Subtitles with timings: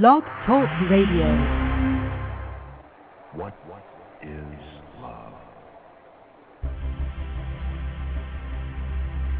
[0.00, 1.28] Blog Talk Radio.
[3.34, 3.52] What
[4.22, 4.58] is
[5.02, 5.34] love?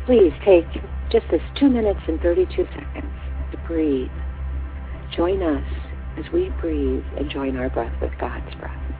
[0.05, 0.67] Please take
[1.11, 3.15] just this two minutes and 32 seconds
[3.53, 4.11] to breathe.
[5.17, 5.65] Join us
[6.19, 8.92] as we breathe and join our breath with God's breath.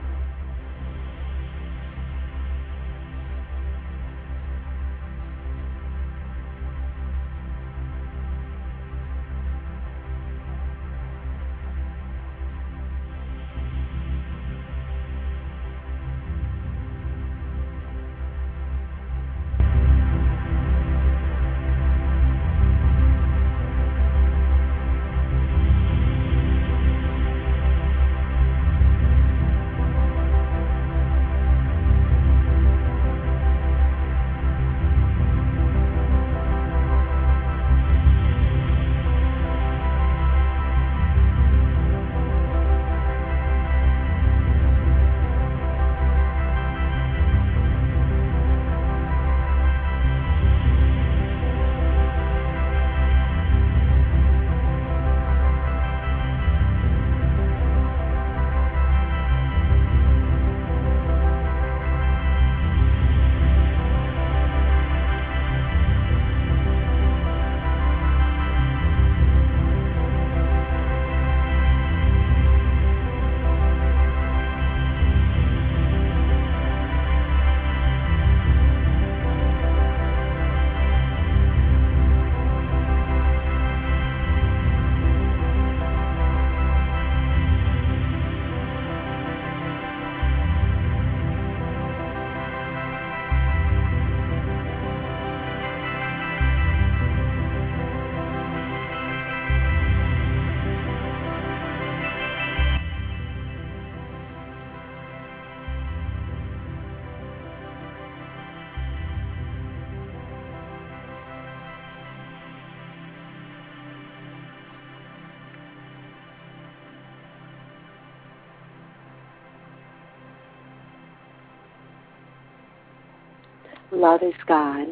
[124.03, 124.87] Love is God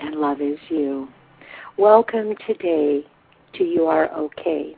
[0.00, 1.08] and love is you.
[1.78, 3.02] Welcome today
[3.54, 4.76] to You Are Okay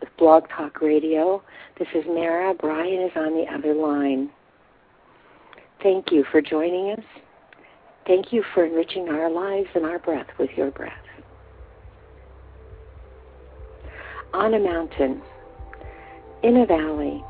[0.00, 1.42] with Blog Talk Radio.
[1.78, 2.54] This is Mara.
[2.54, 4.30] Brian is on the other line.
[5.82, 7.04] Thank you for joining us.
[8.06, 10.94] Thank you for enriching our lives and our breath with your breath.
[14.32, 15.20] On a mountain,
[16.42, 17.22] in a valley,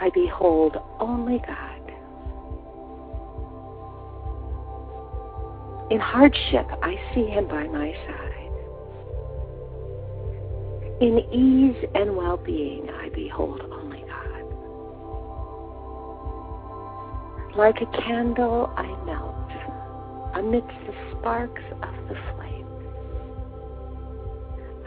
[0.00, 1.67] I behold only God.
[5.90, 8.28] In hardship, I see him by my side.
[11.00, 14.44] In ease and well being, I behold only God.
[17.56, 19.34] Like a candle, I melt
[20.34, 22.66] amidst the sparks of the flame.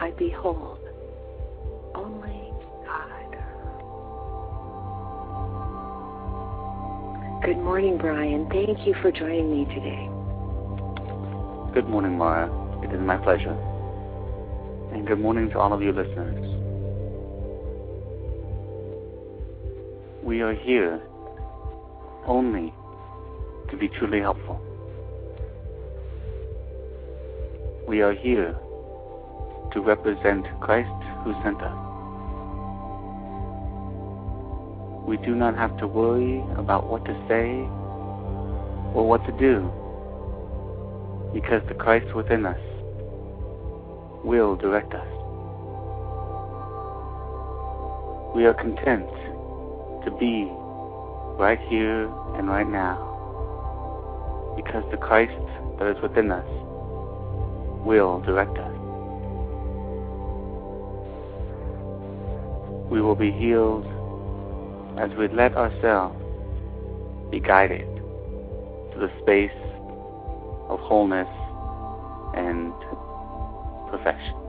[0.00, 0.78] I behold
[1.96, 2.52] only
[2.84, 3.36] God.
[7.44, 8.48] Good morning, Brian.
[8.50, 10.21] Thank you for joining me today.
[11.72, 12.50] Good morning, Mara.
[12.84, 13.56] It is my pleasure.
[14.92, 16.44] And good morning to all of you listeners.
[20.22, 21.00] We are here
[22.26, 22.74] only
[23.70, 24.60] to be truly helpful.
[27.88, 28.54] We are here
[29.72, 30.90] to represent Christ
[31.24, 31.78] who sent us.
[35.08, 37.48] We do not have to worry about what to say
[38.94, 39.72] or what to do
[41.32, 42.58] because the Christ within us
[44.24, 45.06] will direct us.
[48.34, 49.08] We are content
[50.04, 50.48] to be
[51.38, 52.04] right here
[52.36, 53.08] and right now
[54.56, 55.32] because the Christ
[55.78, 56.46] that is within us
[57.84, 58.72] will direct us.
[62.90, 63.86] We will be healed
[64.98, 66.16] as we let ourselves
[67.30, 67.88] be guided
[68.92, 69.50] to the space
[70.82, 71.28] wholeness
[72.34, 72.72] and
[73.90, 74.42] perfection.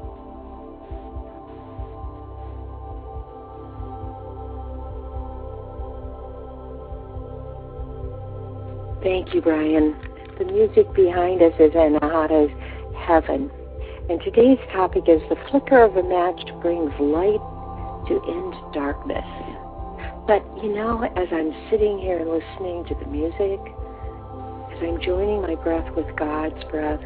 [9.03, 9.95] Thank you, Brian.
[10.39, 12.51] The music behind us is Anahata's
[13.06, 13.51] Heaven.
[14.09, 17.44] And today's topic is the flicker of a match brings light
[18.07, 19.27] to end darkness.
[20.25, 23.59] But you know, as I'm sitting here listening to the music,
[24.74, 27.02] as I'm joining my breath with God's breath,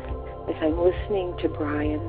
[0.47, 1.99] as I'm listening to Brian,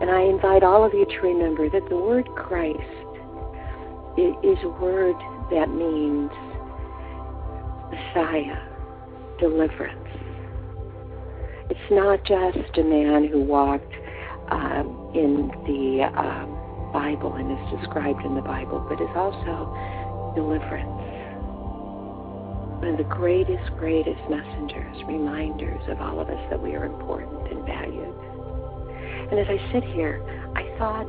[0.00, 2.80] And I invite all of you to remember that the word Christ
[4.18, 5.16] is a word
[5.50, 6.30] that means
[7.88, 8.60] Messiah,
[9.40, 9.96] deliverance.
[11.70, 13.94] It's not just a man who walked
[14.50, 19.72] um, in the um, Bible and is described in the Bible, but is also
[20.34, 20.95] deliverance.
[22.78, 27.50] One of the greatest, greatest messengers, reminders of all of us that we are important
[27.50, 28.14] and valued.
[29.30, 30.22] And as I sit here,
[30.54, 31.08] I thought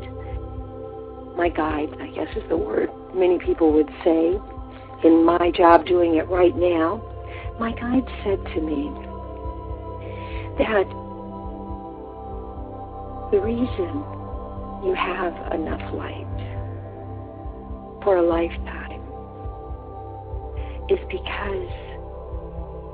[1.37, 4.39] my guide, I guess is the word many people would say,
[5.03, 7.01] in my job doing it right now,
[7.59, 8.89] my guide said to me
[10.57, 10.87] that
[13.31, 14.03] the reason
[14.85, 16.25] you have enough light
[18.03, 18.86] for a lifetime
[20.89, 21.69] is because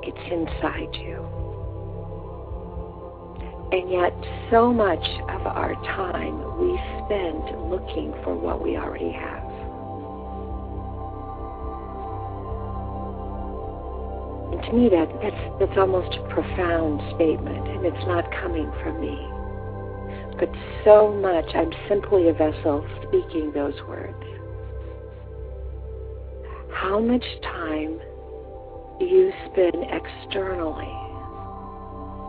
[0.04, 1.44] it's inside you.
[3.72, 4.14] And yet,
[4.52, 9.44] so much of our time we spend looking for what we already have.
[14.54, 19.02] And to me, that, that's, that's almost a profound statement, and it's not coming from
[19.02, 19.18] me.
[20.38, 20.52] But
[20.86, 24.22] so much, I'm simply a vessel speaking those words.
[26.84, 27.98] How much time
[29.00, 30.94] do you spend externally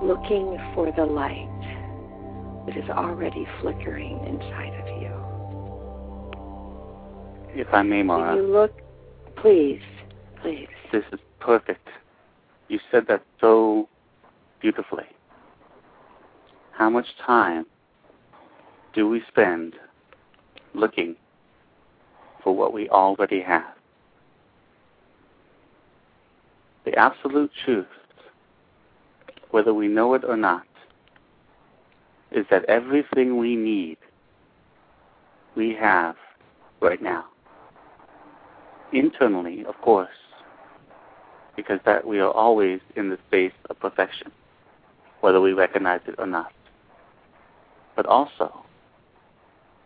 [0.01, 1.49] looking for the light
[2.67, 5.11] that is already flickering inside of you.
[7.61, 8.37] If I may, Mara.
[8.37, 8.81] you look,
[9.37, 9.83] please,
[10.41, 10.69] please.
[10.93, 11.89] This is perfect.
[12.69, 13.89] You said that so
[14.61, 15.05] beautifully.
[16.73, 17.67] How much time
[18.95, 19.75] do we spend
[20.75, 21.17] looking
[22.43, 23.65] for what we already have?
[26.85, 27.87] The absolute truth
[29.55, 30.67] whether we know it or not,
[32.33, 33.97] is that everything we need,
[35.55, 36.17] we have
[36.81, 37.25] right now.
[38.93, 40.09] Internally, of course,
[41.55, 44.33] because that we are always in the space of perfection,
[45.21, 46.53] whether we recognize it or not.
[47.95, 48.65] But also,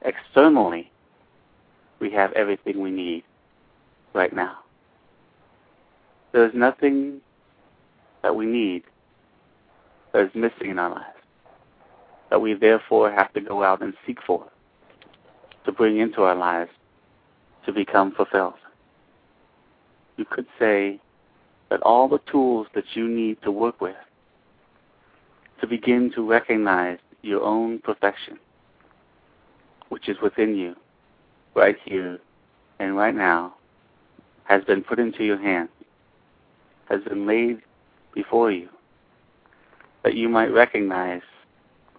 [0.00, 0.90] externally,
[2.00, 3.22] we have everything we need
[4.14, 4.60] right now.
[6.32, 7.20] There is nothing
[8.22, 8.82] that we need
[10.12, 11.19] that is missing in our lives,
[12.30, 14.46] that we therefore have to go out and seek for,
[15.64, 16.70] to bring into our lives,
[17.66, 18.54] to become fulfilled.
[20.16, 21.00] You could say
[21.70, 23.96] that all the tools that you need to work with
[25.60, 28.38] to begin to recognize your own perfection,
[29.88, 30.74] which is within you,
[31.54, 32.19] right here
[32.78, 33.54] and right now,
[34.44, 35.69] has been put into your hands,
[36.88, 37.61] has been laid
[38.14, 38.69] before you
[40.05, 41.23] that you might recognize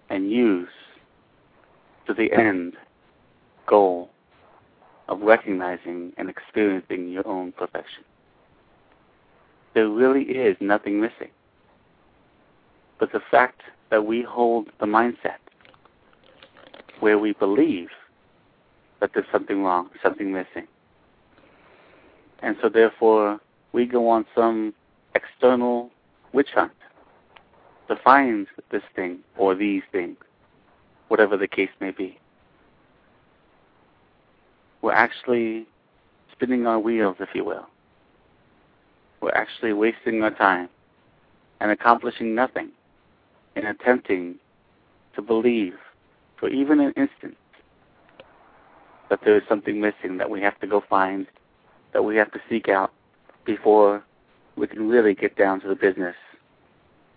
[0.08, 0.68] and use
[2.06, 2.74] to the end
[3.66, 4.10] goal
[5.08, 8.04] of recognizing and experiencing your own perfection.
[9.74, 11.30] There really is nothing missing.
[12.98, 15.38] But the fact that we hold the mindset
[17.00, 17.88] where we believe
[19.00, 20.66] that there's something wrong, something missing.
[22.42, 23.40] And so therefore
[23.72, 24.74] we go on some
[25.14, 25.90] external
[26.32, 26.72] witch hunt
[27.88, 30.16] defines this thing or these things,
[31.08, 32.18] whatever the case may be.
[34.82, 35.66] We're actually
[36.32, 37.66] spinning our wheels, if you will.
[39.20, 40.68] We're actually wasting our time
[41.60, 42.70] and accomplishing nothing
[43.56, 44.36] in attempting
[45.14, 45.74] to believe
[46.38, 47.36] for even an instant
[49.10, 51.26] that there is something missing that we have to go find,
[51.92, 52.92] that we have to seek out
[53.44, 54.02] before
[54.56, 56.16] we can really get down to the business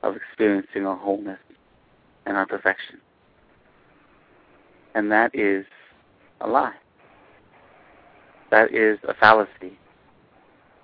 [0.01, 1.39] of experiencing our wholeness
[2.25, 2.99] and our perfection.
[4.95, 5.65] And that is
[6.41, 6.75] a lie.
[8.51, 9.79] That is a fallacy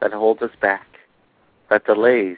[0.01, 0.87] that holds us back,
[1.69, 2.37] that delays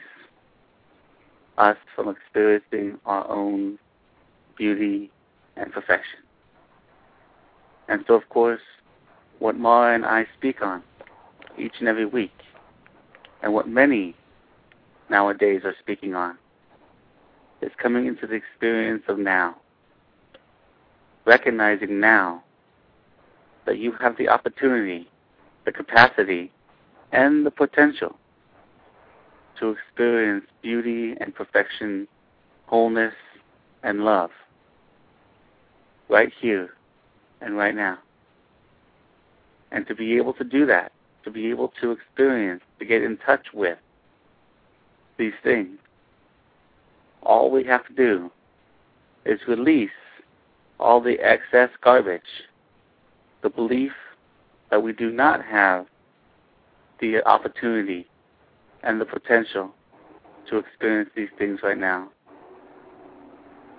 [1.58, 3.78] us from experiencing our own
[4.56, 5.10] beauty
[5.56, 6.18] and perfection.
[7.88, 8.60] And so, of course,
[9.38, 10.82] what Mara and I speak on
[11.58, 12.32] each and every week,
[13.42, 14.14] and what many
[15.10, 16.38] nowadays are speaking on,
[17.60, 19.56] is coming into the experience of now.
[21.24, 22.42] Recognizing now
[23.66, 25.08] that you have the opportunity,
[25.64, 26.50] the capacity,
[27.12, 28.16] and the potential
[29.60, 32.08] to experience beauty and perfection,
[32.66, 33.14] wholeness
[33.82, 34.30] and love
[36.08, 36.70] right here
[37.40, 37.98] and right now.
[39.70, 40.92] And to be able to do that,
[41.24, 43.78] to be able to experience, to get in touch with
[45.18, 45.78] these things
[47.22, 48.30] all we have to do
[49.24, 49.90] is release
[50.80, 52.22] all the excess garbage,
[53.42, 53.92] the belief
[54.70, 55.86] that we do not have
[57.00, 58.06] the opportunity
[58.82, 59.70] and the potential
[60.48, 62.08] to experience these things right now.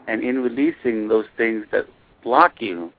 [0.08, 1.86] And in releasing those things that
[2.24, 2.92] block you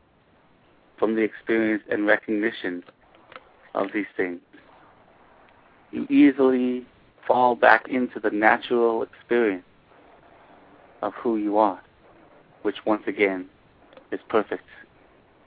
[0.99, 2.83] from the experience and recognition
[3.75, 4.41] of these things,
[5.91, 6.87] you easily
[7.27, 9.65] fall back into the natural experience
[11.03, 11.81] of who you are,
[12.63, 13.47] which once again
[14.13, 14.65] is perfect,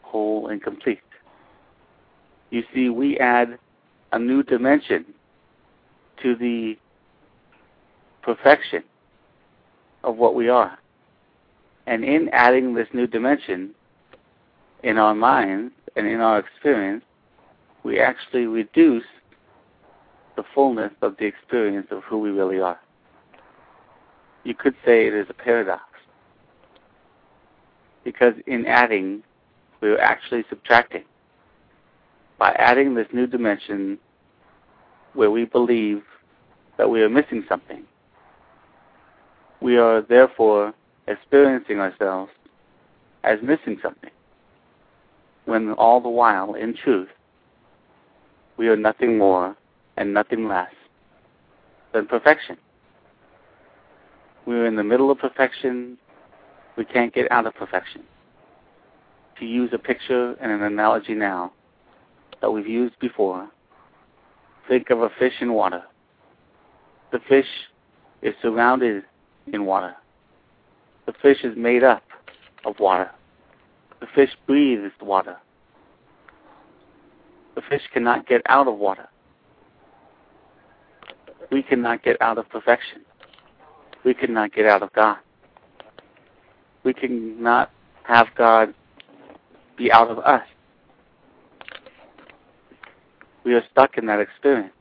[0.02, 1.00] whole, and complete.
[2.50, 3.58] You see, we add
[4.12, 5.06] a new dimension
[6.24, 6.78] to the
[8.22, 8.84] perfection
[10.04, 10.78] of what we are.
[11.86, 13.72] And in adding this new dimension
[14.84, 17.04] in our minds and in our experience,
[17.88, 19.06] we actually reduce
[20.36, 22.78] the fullness of the experience of who we really are.
[24.44, 25.84] You could say it is a paradox.
[28.04, 29.24] Because in adding,
[29.80, 31.06] we're actually subtracting.
[32.38, 33.98] By adding this new dimension
[35.14, 36.04] where we believe
[36.78, 37.84] that we are missing something,
[39.62, 40.74] we are therefore
[41.08, 42.32] experiencing ourselves
[43.24, 44.12] as missing something,
[45.46, 47.08] when all the while, in truth,
[48.58, 49.56] we are nothing more
[49.96, 50.72] and nothing less
[51.94, 52.58] than perfection.
[54.46, 55.98] We're in the middle of perfection.
[56.78, 58.04] We can't get out of perfection.
[59.40, 61.54] To use a picture and an analogy now
[62.42, 63.48] that we've used before,
[64.68, 65.84] think of a fish in water.
[67.12, 67.48] The fish
[68.22, 69.04] is surrounded
[69.54, 69.96] in water.
[71.06, 72.04] The fish is made up
[72.66, 73.12] of water.
[74.00, 75.38] The fish breathes water.
[77.58, 79.10] The fish cannot get out of water.
[81.52, 83.02] We cannot get out of perfection.
[84.06, 85.18] We cannot get out of God.
[86.84, 87.72] We cannot
[88.04, 88.76] have God
[89.76, 90.44] be out of us.
[93.44, 94.74] We are stuck in that experience.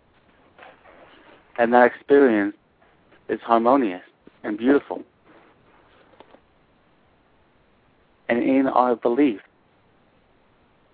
[1.57, 2.57] And that experience
[3.31, 4.03] is harmonious
[4.45, 5.03] and beautiful.
[8.29, 9.41] And in our belief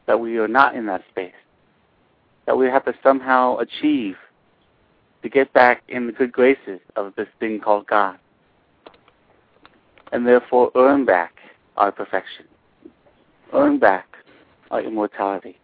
[0.06, 1.32] that we are not in that space,
[2.46, 4.16] that we have to somehow achieve
[5.22, 8.18] to get back in the good graces of this thing called God,
[10.10, 11.34] and therefore earn back
[11.76, 12.46] our perfection,
[13.52, 14.16] earn back
[14.70, 15.58] our immortality,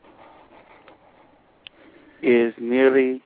[2.22, 3.22] is merely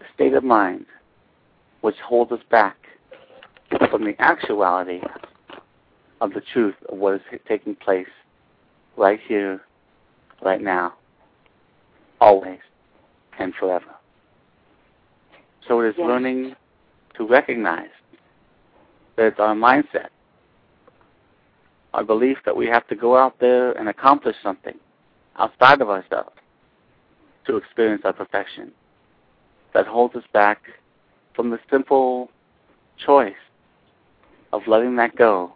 [0.00, 0.86] a state of mind
[1.80, 2.76] which holds us back
[3.90, 5.00] from the actuality
[6.20, 8.06] of the truth of what is taking place
[8.96, 9.60] right here,
[10.42, 10.94] right now,
[12.20, 12.58] always,
[13.38, 13.94] and forever.
[15.66, 16.06] So it is yes.
[16.06, 16.56] learning
[17.16, 17.88] to recognize
[19.16, 20.08] that it's our mindset,
[21.94, 24.78] our belief that we have to go out there and accomplish something
[25.38, 26.30] outside of ourselves
[27.46, 28.72] to experience our perfection
[29.74, 30.62] that holds us back
[31.34, 32.30] from the simple
[33.04, 33.34] choice
[34.52, 35.52] of letting that go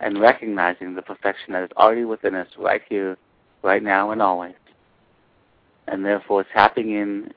[0.00, 3.16] and recognizing the perfection that is already within us right here,
[3.62, 4.54] right now, and always.
[5.86, 7.32] And therefore tapping in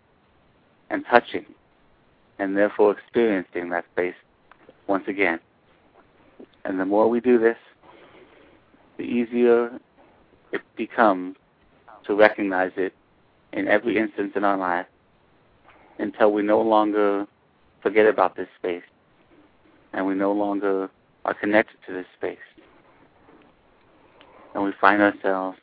[0.90, 1.46] and touching
[2.40, 4.16] and therefore experiencing that space
[4.88, 5.40] once again.
[6.66, 7.58] And the more we do this,
[8.98, 9.80] the easier
[10.52, 11.36] it becomes
[12.06, 12.94] to recognize it
[13.54, 14.86] in every instance in our life
[16.00, 17.28] until we no longer
[17.82, 18.84] forget about this space
[19.94, 20.90] and we no longer
[21.26, 22.38] are connected to this space.
[24.54, 25.58] And we find ourselves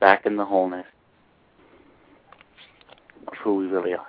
[0.00, 0.86] back in the wholeness
[3.42, 4.06] who we really are.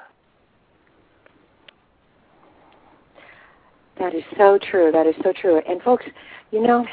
[4.00, 4.92] That is so true.
[4.92, 5.62] That is so true.
[5.68, 6.06] And folks,
[6.52, 6.86] you know,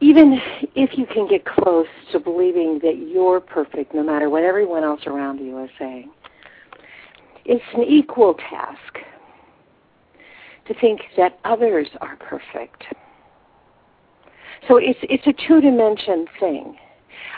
[0.00, 0.40] even
[0.74, 5.00] if you can get close to believing that you're perfect, no matter what everyone else
[5.06, 6.10] around you is saying,
[7.44, 8.98] it's an equal task
[10.66, 12.84] to think that others are perfect.
[14.68, 16.76] So it's it's a two dimension thing.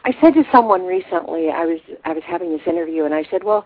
[0.04, 3.44] I said to someone recently, I was I was having this interview, and I said,
[3.44, 3.64] well,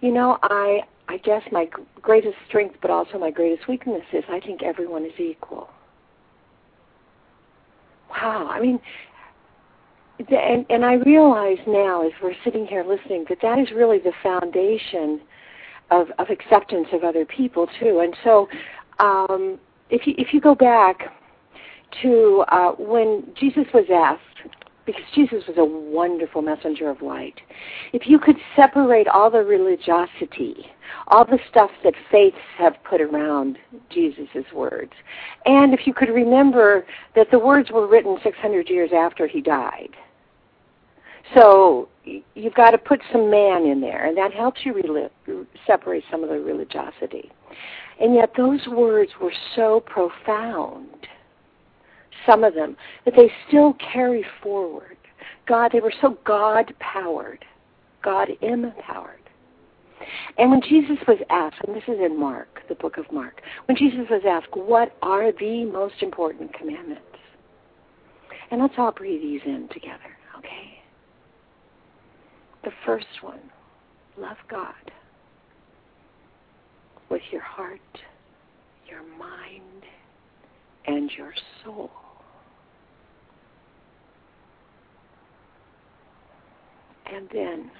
[0.00, 1.68] you know, I I guess my
[2.00, 5.70] greatest strength, but also my greatest weakness is I think everyone is equal.
[8.10, 8.78] Wow, I mean,
[10.18, 14.12] and and I realize now, as we're sitting here listening, that that is really the
[14.22, 15.20] foundation
[15.90, 18.00] of of acceptance of other people too.
[18.00, 18.48] And so,
[18.98, 19.58] um,
[19.90, 21.14] if you if you go back
[22.02, 24.27] to uh, when Jesus was asked
[24.88, 27.42] because Jesus was a wonderful messenger of light.
[27.92, 30.64] If you could separate all the religiosity,
[31.08, 33.58] all the stuff that faiths have put around
[33.90, 34.92] Jesus' words,
[35.44, 39.90] and if you could remember that the words were written 600 years after he died,
[41.34, 41.90] so
[42.34, 46.22] you've got to put some man in there, and that helps you reli- separate some
[46.22, 47.30] of the religiosity.
[48.00, 51.06] And yet those words were so profound
[52.26, 54.96] some of them, that they still carry forward.
[55.46, 57.44] God, they were so God powered,
[58.02, 59.20] God empowered.
[60.36, 63.76] And when Jesus was asked, and this is in Mark, the book of Mark, when
[63.76, 67.02] Jesus was asked, what are the most important commandments?
[68.50, 70.80] And let's all breathe these in together, okay?
[72.64, 73.40] The first one,
[74.16, 74.74] love God
[77.10, 77.80] with your heart,
[78.88, 79.84] your mind,
[80.86, 81.32] and your
[81.64, 81.90] soul.
[87.14, 87.70] And then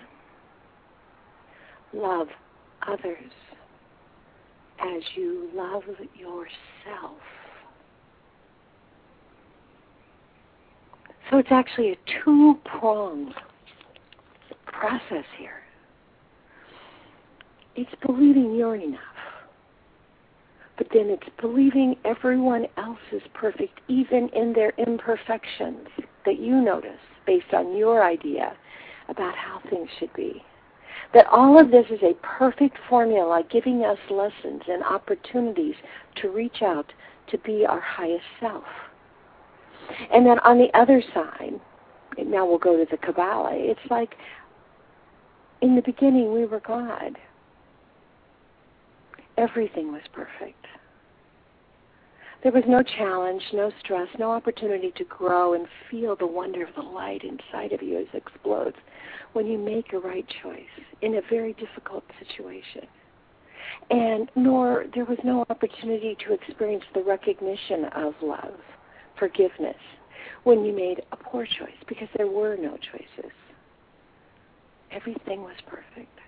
[1.93, 2.29] love
[2.87, 3.31] others
[4.81, 5.83] as you love
[6.15, 7.19] yourself.
[11.31, 13.35] So it's actually a two pronged
[14.67, 15.63] process here.
[17.77, 19.01] It's believing you're enough.
[20.79, 25.89] But then it's believing everyone else is perfect, even in their imperfections
[26.25, 28.57] that you notice based on your idea
[29.09, 30.43] about how things should be.
[31.15, 35.75] That all of this is a perfect formula giving us lessons and opportunities
[36.17, 36.93] to reach out
[37.31, 38.65] to be our highest self.
[40.13, 41.61] And then on the other side,
[42.19, 44.15] now we'll go to the Kabbalah, it's like
[45.61, 47.17] in the beginning we were God.
[49.37, 50.67] Everything was perfect.
[52.43, 56.75] There was no challenge, no stress, no opportunity to grow and feel the wonder of
[56.77, 58.77] the light inside of you as it explodes
[59.39, 62.89] when you make a right choice in a very difficult situation.
[63.89, 68.59] And nor there was no opportunity to experience the recognition of love,
[69.17, 69.77] forgiveness,
[70.43, 73.31] when you made a poor choice because there were no choices.
[74.91, 76.19] Everything was perfect.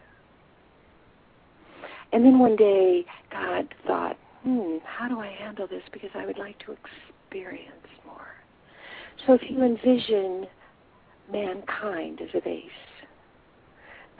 [2.12, 5.82] And then one day, God thought, hmm, how do I handle this?
[5.92, 8.28] Because I would like to experience more.
[9.26, 10.46] So if you envision
[11.32, 12.70] mankind as a vase,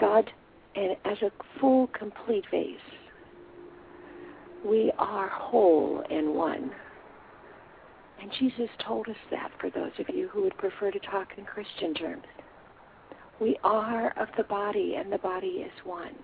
[0.00, 0.30] God
[0.74, 2.78] and as a full, complete vase,
[4.64, 6.70] we are whole and one.
[8.20, 11.44] And Jesus told us that for those of you who would prefer to talk in
[11.44, 12.24] Christian terms.
[13.40, 16.14] We are of the body, and the body is one.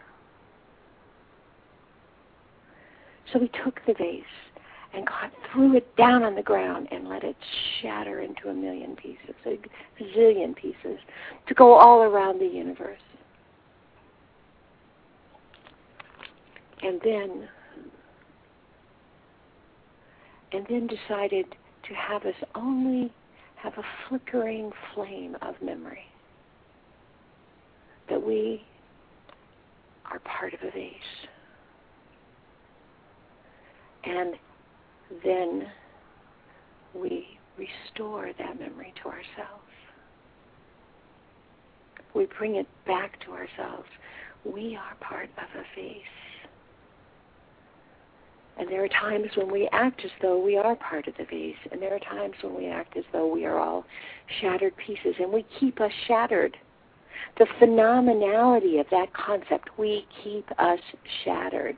[3.32, 4.22] So we took the vase,
[4.92, 7.36] and God threw it down on the ground and let it
[7.80, 9.56] shatter into a million pieces, a
[10.16, 10.98] zillion pieces,
[11.48, 13.00] to go all around the universe.
[16.82, 17.48] And then,
[20.52, 21.46] and then decided
[21.88, 23.12] to have us only
[23.56, 26.04] have a flickering flame of memory
[28.08, 28.62] that we
[30.10, 30.92] are part of a vase.
[34.04, 34.34] And
[35.24, 35.66] then
[36.94, 39.62] we restore that memory to ourselves.
[42.14, 43.88] We bring it back to ourselves.
[44.44, 46.02] We are part of a vase.
[48.58, 51.56] And there are times when we act as though we are part of the vase,
[51.70, 53.84] and there are times when we act as though we are all
[54.40, 56.56] shattered pieces, and we keep us shattered.
[57.38, 60.80] The phenomenality of that concept, we keep us
[61.24, 61.76] shattered.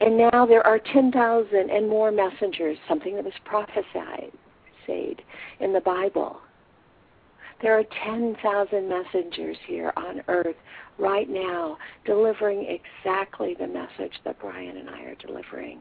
[0.00, 4.32] And now there are 10,000 and more messengers, something that was prophesied
[4.86, 5.22] said
[5.60, 6.40] in the Bible.
[7.60, 10.56] There are 10,000 messengers here on earth
[10.98, 15.80] right now delivering exactly the message that Brian and I are delivering.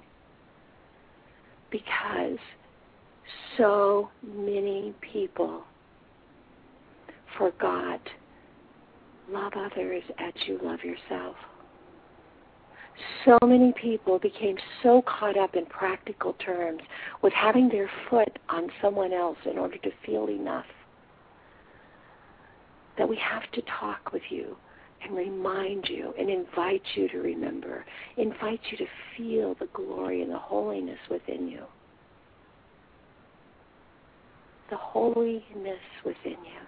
[1.70, 2.38] Because
[3.58, 5.64] so many people
[7.38, 8.02] forgot
[9.30, 11.36] love others as you love yourself
[13.26, 16.82] so many people became so caught up in practical terms
[17.22, 20.66] with having their foot on someone else in order to feel enough
[22.98, 24.56] that we have to talk with you
[25.04, 27.86] and remind you and invite you to remember,
[28.18, 28.86] invite you to
[29.18, 31.64] feel the glory and the holiness within you.
[34.70, 36.62] The holiness within you.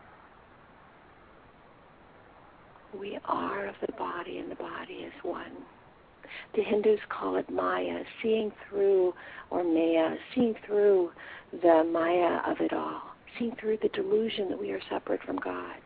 [3.00, 5.52] We are of the body, and the body is one.
[6.56, 9.14] The Hindus call it Maya, seeing through,
[9.50, 11.12] or Maya, seeing through
[11.52, 13.02] the Maya of it all,
[13.38, 15.78] seeing through the delusion that we are separate from God.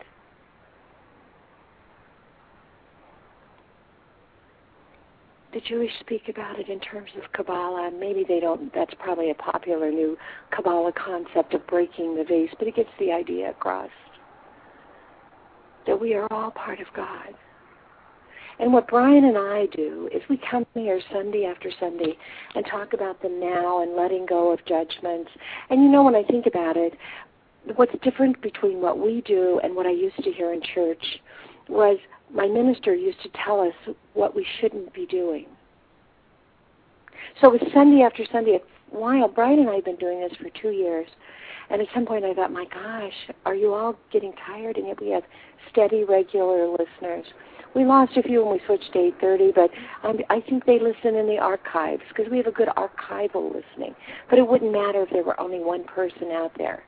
[5.58, 7.90] The Jewish speak about it in terms of Kabbalah.
[7.98, 10.16] Maybe they don't, that's probably a popular new
[10.54, 13.90] Kabbalah concept of breaking the vase, but it gets the idea across
[15.86, 17.34] that we are all part of God.
[18.60, 22.16] And what Brian and I do is we come here Sunday after Sunday
[22.54, 25.30] and talk about the now and letting go of judgments.
[25.70, 26.92] And you know, when I think about it,
[27.74, 31.02] what's different between what we do and what I used to hear in church
[31.68, 31.98] was
[32.32, 35.46] my minister used to tell us what we shouldn't be doing.
[37.40, 38.56] So it was Sunday after Sunday.
[38.56, 41.06] A while, Brian and I have been doing this for two years.
[41.70, 44.76] And at some point I thought, my gosh, are you all getting tired?
[44.76, 45.22] And yet we have
[45.70, 47.26] steady, regular listeners.
[47.74, 49.70] We lost a few when we switched to 8:30, but
[50.02, 53.94] um, I think they listen in the archives because we have a good archival listening.
[54.30, 56.82] But it wouldn't matter if there were only one person out there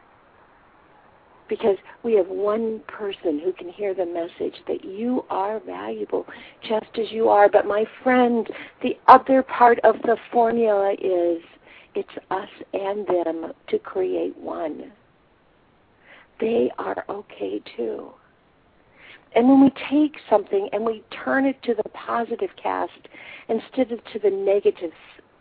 [1.50, 6.24] because we have one person who can hear the message that you are valuable
[6.66, 7.50] just as you are.
[7.50, 8.48] But my friend,
[8.82, 11.42] the other part of the formula is
[11.94, 14.92] it's us and them to create one.
[16.38, 18.10] They are okay too.
[19.34, 23.08] And when we take something and we turn it to the positive cast
[23.48, 24.92] instead of to the negative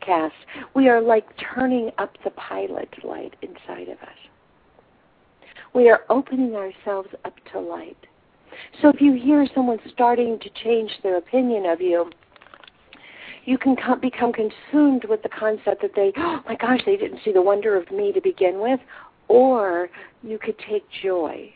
[0.01, 0.35] cast,
[0.75, 4.28] we are like turning up the pilot light inside of us
[5.73, 7.97] we are opening ourselves up to light.
[8.82, 12.10] So if you hear someone starting to change their opinion of you,
[13.45, 17.19] you can come, become consumed with the concept that they, oh my gosh, they didn't
[17.23, 18.79] see the wonder of me to begin with,
[19.27, 19.89] or
[20.23, 21.53] you could take joy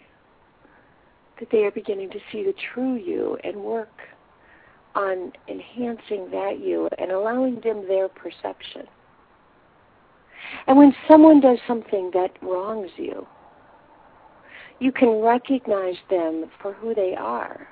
[1.40, 3.90] that they are beginning to see the true you and work
[4.96, 8.84] on enhancing that you and allowing them their perception.
[10.68, 13.26] And when someone does something that wrongs you,
[14.80, 17.68] you can recognize them for who they are.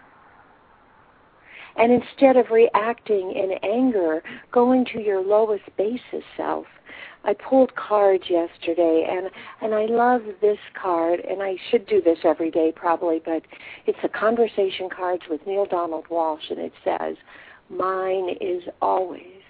[1.78, 6.66] And instead of reacting in anger, going to your lowest basis self.
[7.24, 9.30] I pulled cards yesterday and
[9.62, 13.44] and I love this card and I should do this every day probably, but
[13.86, 17.16] it's the conversation cards with Neale Donald Walsch and it says,
[17.70, 19.42] Mine is always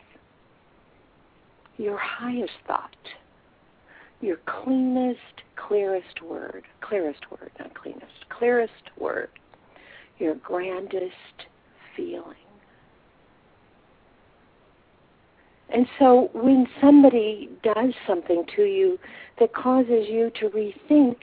[1.77, 2.95] your highest thought
[4.21, 5.19] your cleanest,
[5.55, 9.29] clearest word, clearest word, not cleanest, clearest word,
[10.19, 11.47] your grandest
[11.95, 12.35] feeling.
[15.73, 18.99] And so when somebody does something to you
[19.39, 21.15] that causes you to rethink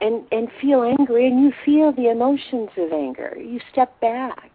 [0.00, 4.50] and, and feel angry, and you feel the emotions of anger, you step back.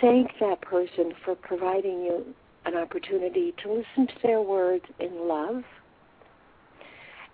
[0.00, 2.34] Thank that person for providing you
[2.74, 5.62] an opportunity to listen to their words in love.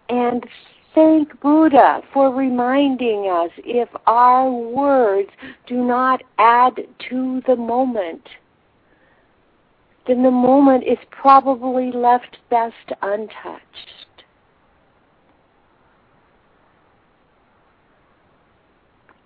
[0.09, 0.45] And
[0.95, 5.31] thank Buddha for reminding us if our words
[5.67, 6.77] do not add
[7.11, 8.29] to the moment,
[10.07, 13.63] then the moment is probably left best untouched.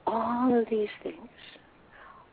[0.07, 1.17] All of these things,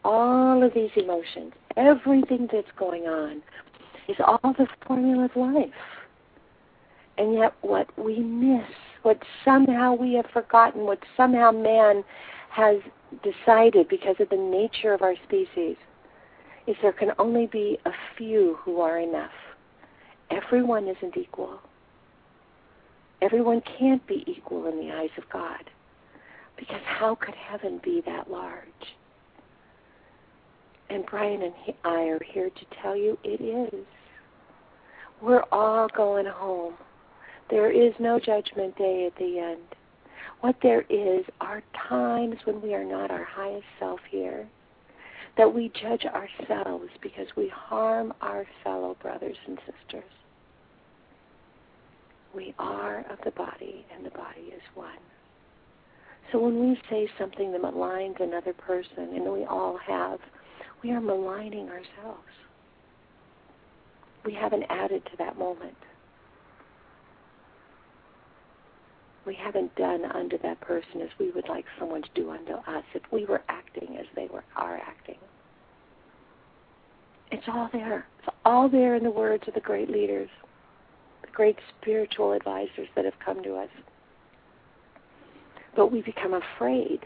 [0.03, 3.41] all of these emotions, everything that's going on
[4.07, 5.69] is all the formula of life.
[7.17, 8.67] And yet, what we miss,
[9.03, 12.03] what somehow we have forgotten, what somehow man
[12.49, 12.77] has
[13.23, 15.75] decided because of the nature of our species,
[16.67, 19.31] is there can only be a few who are enough.
[20.29, 21.59] Everyone isn't equal.
[23.21, 25.69] Everyone can't be equal in the eyes of God.
[26.57, 28.65] Because how could heaven be that large?
[30.91, 31.53] And Brian and
[31.85, 33.85] I are here to tell you it is.
[35.21, 36.73] We're all going home.
[37.49, 39.61] There is no judgment day at the end.
[40.41, 44.45] What there is are times when we are not our highest self here,
[45.37, 50.09] that we judge ourselves because we harm our fellow brothers and sisters.
[52.35, 54.99] We are of the body, and the body is one.
[56.31, 60.19] So when we say something that maligns another person, and we all have,
[60.83, 62.27] we are maligning ourselves.
[64.25, 65.75] We haven't added to that moment.
[69.25, 72.83] We haven't done unto that person as we would like someone to do unto us
[72.93, 75.17] if we were acting as they were are acting.
[77.31, 78.07] It's all there.
[78.19, 80.29] It's all there in the words of the great leaders,
[81.21, 83.69] the great spiritual advisors that have come to us.
[85.75, 87.05] But we become afraid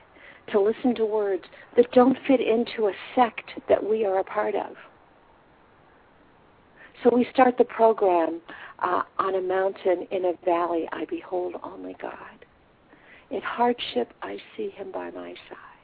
[0.51, 1.43] to listen to words
[1.75, 4.75] that don't fit into a sect that we are a part of.
[7.03, 8.41] So we start the program
[8.79, 10.87] uh, on a mountain in a valley.
[10.91, 12.45] I behold only God.
[13.31, 15.75] In hardship, I see Him by my side.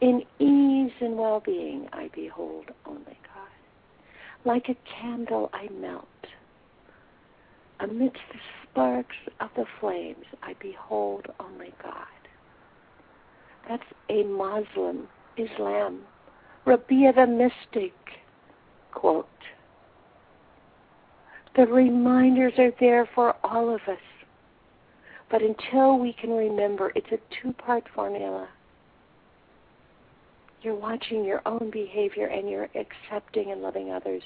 [0.00, 4.44] In ease and well-being, I behold only God.
[4.44, 6.06] Like a candle, I melt.
[7.80, 12.21] Amidst the sparks of the flames, I behold only God.
[13.68, 16.02] That's a Muslim, Islam,
[16.64, 17.94] Rabia the Mystic
[18.92, 19.28] quote.
[21.56, 23.98] The reminders are there for all of us.
[25.30, 28.48] But until we can remember, it's a two part formula.
[30.62, 34.22] You're watching your own behavior and you're accepting and loving others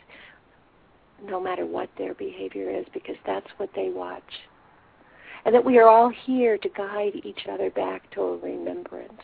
[1.24, 4.22] no matter what their behavior is because that's what they watch.
[5.46, 9.22] And that we are all here to guide each other back to a remembrance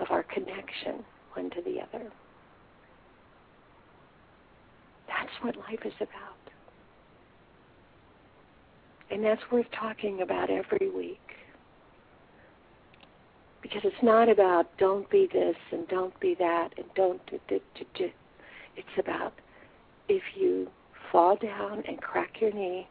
[0.00, 2.10] of our connection one to the other.
[5.06, 6.38] That's what life is about.
[9.10, 11.20] And that's worth talking about every week.
[13.60, 17.60] Because it's not about don't be this and don't be that and don't do, do,
[17.74, 18.10] do, do.
[18.74, 19.34] It's about
[20.08, 20.68] if you
[21.12, 22.88] fall down and crack your knee,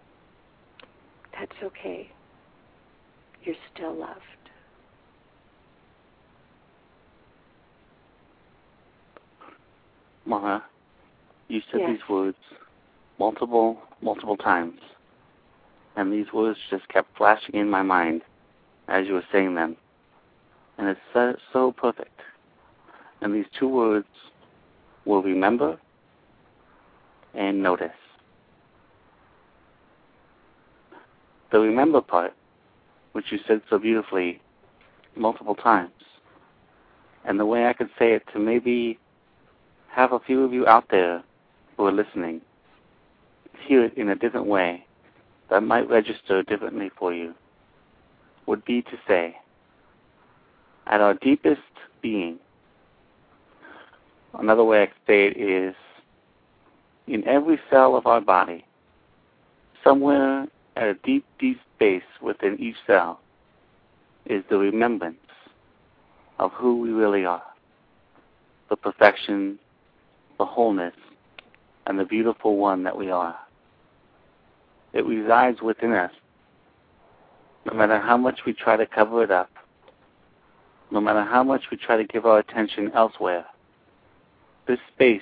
[1.33, 2.09] that's okay.
[3.43, 4.19] You're still loved.
[10.25, 10.63] Mara,
[11.49, 11.89] you said yes.
[11.91, 12.37] these words
[13.19, 14.79] multiple, multiple times.
[15.95, 18.21] And these words just kept flashing in my mind
[18.87, 19.75] as you were saying them.
[20.77, 22.19] And it's so, so perfect.
[23.21, 24.07] And these two words
[25.05, 25.77] will remember
[27.33, 27.91] and notice.
[31.53, 32.33] The remember part,
[33.11, 34.41] which you said so beautifully
[35.15, 35.91] multiple times,
[37.25, 38.97] and the way I could say it to maybe
[39.89, 41.23] have a few of you out there
[41.77, 42.41] who are listening
[43.67, 44.83] hear it in a different way
[45.51, 47.35] that might register differently for you
[48.47, 49.37] would be to say,
[50.87, 51.61] at our deepest
[52.01, 52.39] being,
[54.39, 55.75] another way I could say it is,
[57.05, 58.65] in every cell of our body,
[59.83, 63.19] somewhere at a deep, deep space within each cell,
[64.25, 65.17] is the remembrance
[66.39, 67.43] of who we really are,
[68.69, 69.59] the perfection,
[70.37, 70.95] the wholeness,
[71.85, 73.37] and the beautiful one that we are.
[74.93, 76.11] It resides within us.
[77.65, 79.49] No matter how much we try to cover it up,
[80.91, 83.45] no matter how much we try to give our attention elsewhere,
[84.67, 85.21] this space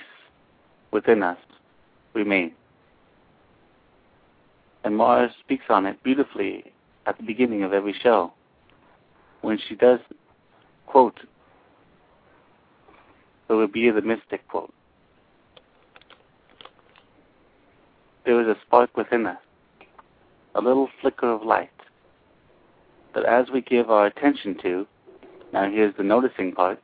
[0.90, 1.38] within us
[2.14, 2.52] remains.
[4.84, 6.72] And Mara speaks on it beautifully
[7.06, 8.32] at the beginning of every show
[9.40, 10.00] when she does
[10.86, 11.18] quote
[13.48, 14.72] the Rabia the Mystic quote.
[18.24, 19.38] There is a spark within us
[20.54, 21.70] a little flicker of light
[23.14, 24.86] that as we give our attention to,
[25.52, 26.80] now here's the noticing part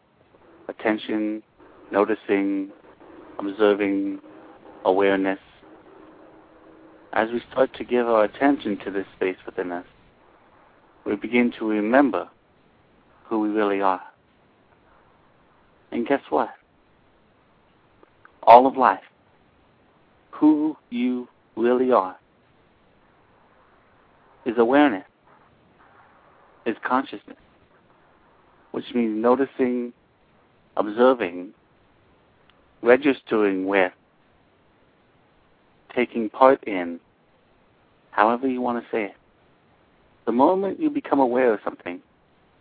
[0.69, 1.43] attention,
[1.91, 2.71] noticing,
[3.39, 4.21] observing,
[4.85, 5.39] awareness.
[7.12, 9.87] As we start to give our attention to this space within us,
[11.05, 12.29] we begin to remember
[13.25, 14.03] who we really are.
[15.90, 16.51] And guess what?
[18.42, 19.01] All of life,
[20.31, 22.16] who you really are,
[24.44, 25.05] is awareness,
[26.66, 27.38] is consciousness,
[28.73, 29.92] which means noticing,
[30.77, 31.53] observing,
[32.83, 33.92] registering with,
[35.94, 37.01] taking part in,
[38.11, 39.14] however you want to say it.
[40.27, 42.01] The moment you become aware of something,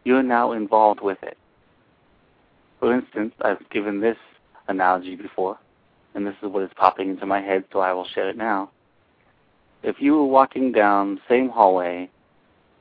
[0.03, 1.37] you're now involved with it.
[2.79, 4.17] For instance, I've given this
[4.67, 5.57] analogy before,
[6.15, 8.69] and this is what is popping into my head, so I will share it now
[9.83, 12.09] if you were walking down the same hallway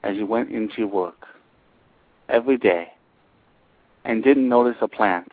[0.02, 1.26] as you went into work
[2.28, 2.88] every day
[4.04, 5.30] and didn't notice a plant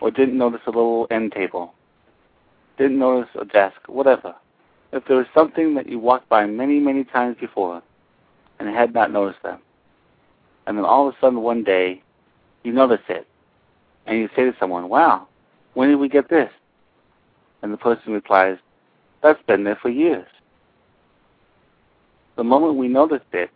[0.00, 1.74] or didn't notice a little end table,
[2.78, 4.34] didn't notice a desk, whatever,
[4.92, 7.82] if there was something that you walked by many, many times before
[8.58, 9.60] and had not noticed them,
[10.66, 12.02] and then all of a sudden one day
[12.62, 13.26] you notice it
[14.06, 15.26] and you say to someone, wow,
[15.74, 16.50] when did we get this?
[17.62, 18.58] And the person replies,
[19.22, 20.26] that's been there for years
[22.36, 23.50] the moment we notice it,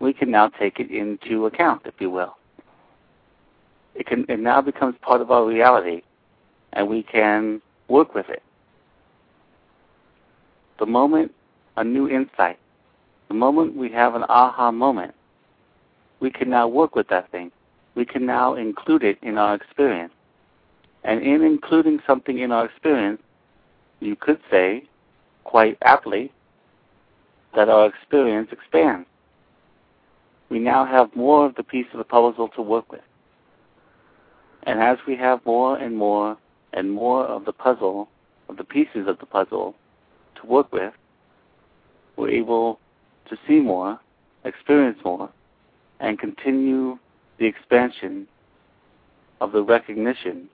[0.00, 2.36] we can now take it into account, if you will.
[3.94, 6.02] It can it now becomes part of our reality,
[6.72, 8.42] and we can work with it.
[10.78, 11.32] The moment
[11.76, 12.58] a new insight,
[13.28, 15.14] the moment we have an aha moment,
[16.20, 17.50] we can now work with that thing.
[17.94, 20.12] We can now include it in our experience.
[21.04, 23.22] And in including something in our experience,
[24.00, 24.84] you could say,
[25.44, 26.32] quite aptly,
[27.54, 29.06] that our experience expands.
[30.50, 33.00] We now have more of the piece of the puzzle to work with.
[34.64, 36.36] And as we have more and more
[36.72, 38.08] and more of the puzzle,
[38.48, 39.74] of the pieces of the puzzle
[40.40, 40.92] to work with,
[42.16, 42.78] we're able
[43.28, 44.00] to see more,
[44.44, 45.30] experience more,
[46.00, 46.98] and continue
[47.38, 48.26] the expansion
[49.40, 50.48] of the recognition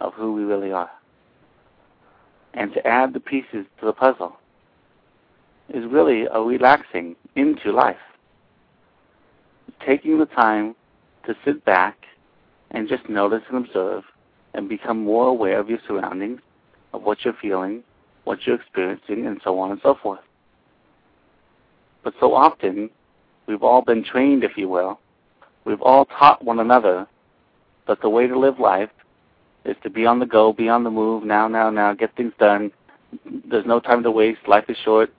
[0.00, 0.90] of who we really are.
[2.54, 4.36] And to add the pieces to the puzzle
[5.68, 7.96] is really a relaxing into life.
[9.84, 10.74] Taking the time
[11.26, 11.96] to sit back
[12.70, 14.04] and just notice and observe
[14.54, 16.40] and become more aware of your surroundings,
[16.92, 17.82] of what you're feeling,
[18.26, 20.20] what you're experiencing, and so on and so forth.
[22.02, 22.90] But so often,
[23.46, 24.98] we've all been trained, if you will,
[25.64, 27.06] we've all taught one another
[27.86, 28.90] that the way to live life
[29.64, 32.32] is to be on the go, be on the move, now, now, now, get things
[32.38, 32.72] done.
[33.48, 35.12] There's no time to waste, life is short.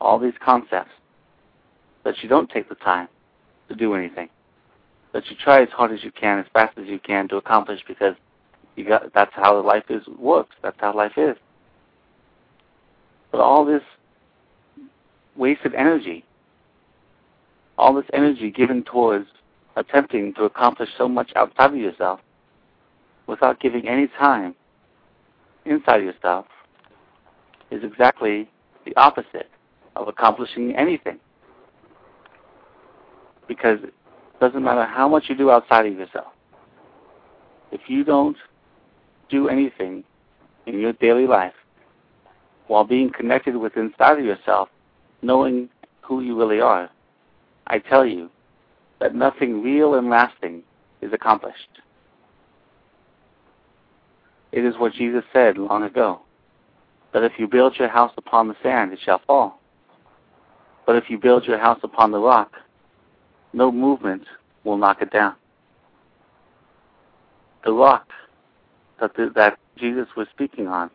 [0.00, 0.92] All these concepts.
[2.04, 3.08] That you don't take the time
[3.68, 4.28] to do anything.
[5.12, 7.80] That you try as hard as you can, as fast as you can to accomplish
[7.88, 8.14] because
[8.76, 10.54] you got that's how life is works.
[10.62, 11.36] That's how life is.
[13.36, 13.82] But all this
[15.36, 16.24] waste of energy,
[17.76, 19.26] all this energy given towards
[19.76, 22.20] attempting to accomplish so much outside of yourself
[23.26, 24.54] without giving any time
[25.66, 26.46] inside yourself
[27.70, 28.48] is exactly
[28.86, 29.50] the opposite
[29.96, 31.18] of accomplishing anything.
[33.46, 33.92] Because it
[34.40, 36.32] doesn't matter how much you do outside of yourself.
[37.70, 38.38] If you don't
[39.28, 40.04] do anything
[40.64, 41.52] in your daily life
[42.66, 44.68] while being connected with inside of yourself,
[45.22, 45.68] knowing
[46.02, 46.90] who you really are,
[47.66, 48.30] I tell you
[49.00, 50.62] that nothing real and lasting
[51.00, 51.80] is accomplished.
[54.52, 56.20] It is what Jesus said long ago
[57.12, 59.60] that if you build your house upon the sand, it shall fall.
[60.86, 62.52] But if you build your house upon the rock,
[63.52, 64.24] no movement
[64.64, 65.34] will knock it down.
[67.64, 68.08] The rock
[69.00, 70.90] that, the, that Jesus was speaking on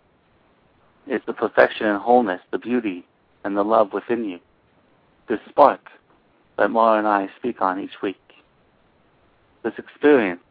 [1.08, 3.06] is the perfection and wholeness, the beauty
[3.44, 4.40] and the love within you.
[5.28, 5.82] This spark
[6.58, 8.18] that Mara and I speak on each week.
[9.64, 10.42] This experience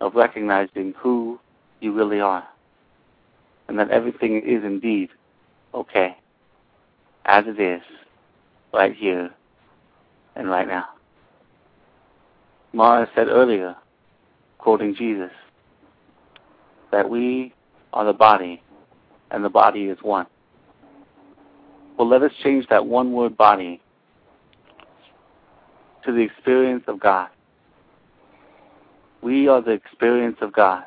[0.00, 1.38] of recognizing who
[1.80, 2.46] you really are
[3.68, 5.10] and that everything is indeed
[5.74, 6.16] okay
[7.24, 7.82] as it is
[8.72, 9.30] right here
[10.36, 10.86] and right now.
[12.72, 13.76] Mara said earlier,
[14.58, 15.32] quoting Jesus,
[16.90, 17.52] that we
[17.92, 18.62] are the body
[19.30, 20.26] and the body is one.
[21.96, 23.80] Well, let us change that one word body
[26.04, 27.28] to the experience of God.
[29.20, 30.84] We are the experience of God,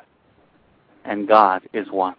[1.04, 2.14] and God is one.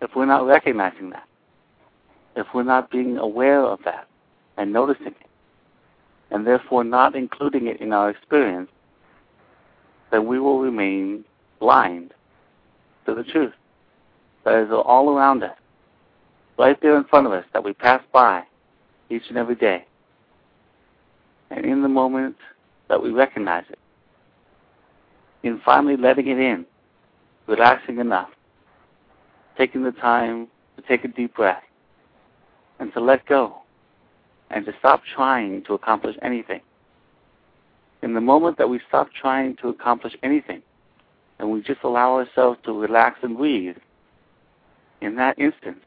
[0.00, 1.28] If we're not recognizing that,
[2.34, 4.08] if we're not being aware of that
[4.56, 5.16] and noticing it,
[6.32, 8.70] and therefore not including it in our experience,
[10.10, 11.24] then we will remain
[11.60, 12.12] blind
[13.06, 13.52] to the truth
[14.44, 15.56] that is all around us,
[16.58, 18.42] right there in front of us, that we pass by
[19.10, 19.84] each and every day.
[21.50, 22.36] And in the moment
[22.88, 23.78] that we recognize it,
[25.42, 26.64] in finally letting it in,
[27.46, 28.30] relaxing enough,
[29.58, 31.62] taking the time to take a deep breath,
[32.78, 33.56] and to let go,
[34.50, 36.60] and to stop trying to accomplish anything
[38.02, 40.62] in the moment that we stop trying to accomplish anything
[41.42, 43.76] and we just allow ourselves to relax and breathe,
[45.00, 45.84] in that instance,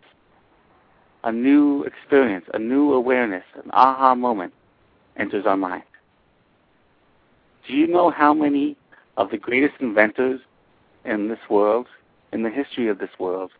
[1.24, 4.54] a new experience, a new awareness, an aha moment
[5.16, 5.84] enters our mind.
[7.66, 8.76] Do you know how many
[9.16, 10.42] of the greatest inventors
[11.06, 11.88] in this world,
[12.34, 13.52] in the history of this world,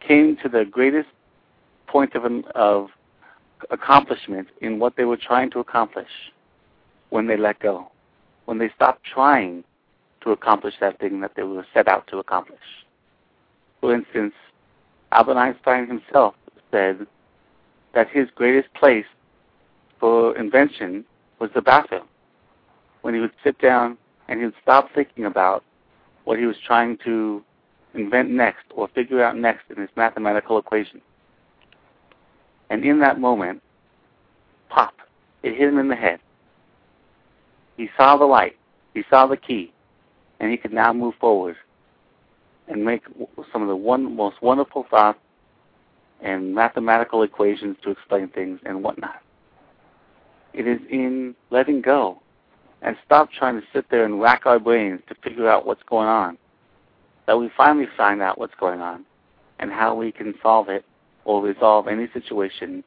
[0.00, 1.10] came to their greatest
[1.86, 2.88] point of, of
[3.70, 6.08] accomplishment in what they were trying to accomplish
[7.10, 7.90] when they let go,
[8.46, 9.64] when they stopped trying
[10.22, 12.58] to accomplish that thing that they were set out to accomplish.
[13.80, 14.34] For instance,
[15.12, 16.34] Albert Einstein himself
[16.70, 17.06] said
[17.94, 19.06] that his greatest place
[19.98, 21.04] for invention
[21.38, 22.06] was the bathroom.
[23.02, 23.96] When he would sit down
[24.28, 25.64] and he would stop thinking about
[26.24, 27.42] what he was trying to
[27.94, 31.00] invent next or figure out next in his mathematical equation.
[32.68, 33.62] And in that moment,
[34.68, 34.94] pop,
[35.42, 36.20] it hit him in the head.
[37.76, 38.56] He saw the light.
[38.94, 39.72] He saw the key.
[40.40, 41.56] And he could now move forward
[42.68, 43.02] and make
[43.52, 45.18] some of the one, most wonderful thoughts
[46.22, 49.22] and mathematical equations to explain things and whatnot.
[50.52, 52.20] It is in letting go
[52.82, 56.08] and stop trying to sit there and rack our brains to figure out what's going
[56.08, 56.38] on
[57.26, 59.04] that we finally find out what's going on
[59.60, 60.84] and how we can solve it
[61.24, 62.82] or resolve any situation,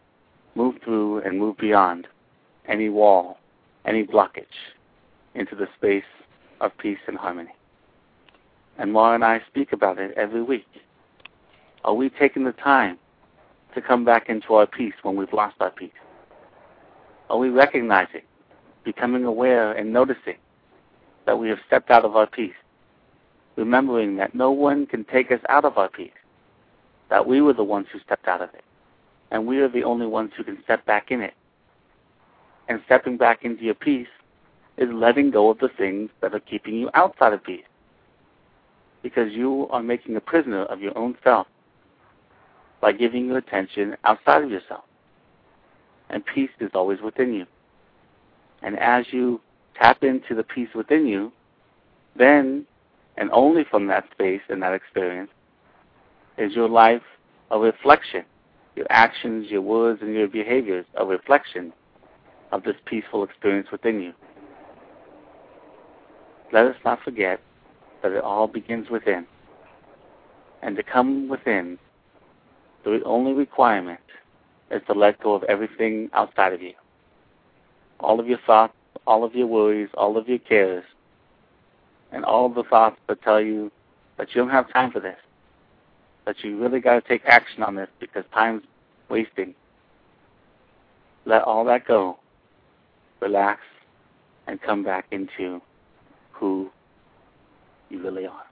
[0.56, 2.08] move through and move beyond
[2.68, 3.38] any wall,
[3.86, 4.44] any blockage
[5.36, 6.04] into the space
[6.64, 7.54] of peace and harmony.
[8.78, 10.66] And Mara and I speak about it every week.
[11.84, 12.98] Are we taking the time
[13.76, 15.92] to come back into our peace when we've lost our peace?
[17.30, 18.22] Are we recognizing,
[18.84, 20.38] becoming aware, and noticing
[21.26, 22.54] that we have stepped out of our peace?
[23.56, 26.12] Remembering that no one can take us out of our peace,
[27.10, 28.64] that we were the ones who stepped out of it,
[29.32, 31.34] and we are the only ones who can step back in it.
[32.70, 34.08] And stepping back into your peace
[34.78, 37.66] is letting go of the things that are keeping you outside of peace.
[39.02, 41.48] Because you are making a prisoner of your own self
[42.82, 44.84] by giving your attention outside of yourself.
[46.10, 47.46] And peace is always within you.
[48.62, 49.42] And as you
[49.76, 51.32] tap into the peace within you,
[52.16, 52.66] then,
[53.18, 55.32] and only from that space and that experience,
[56.38, 57.02] is your life
[57.52, 58.26] a reflection.
[58.76, 61.72] Your actions, your words, and your behaviors a reflection
[62.52, 64.14] of this peaceful experience within you.
[66.54, 67.42] Let us not forget
[68.04, 69.26] that it all begins within.
[70.62, 71.80] And to come within
[72.86, 74.00] the only requirement
[74.70, 76.74] is to let go of everything outside of you.
[78.00, 78.74] All of your thoughts,
[79.08, 80.84] all of your worries, all of your cares,
[82.12, 83.72] and all of the thoughts that tell you
[84.18, 85.18] that you don't have time for this,
[86.26, 88.62] that you really got to take action on this because time's
[89.10, 89.56] wasting.
[91.26, 92.20] Let all that go.
[93.22, 93.62] Relax
[94.46, 95.62] and come back into
[96.34, 96.70] who
[97.90, 98.44] you really are.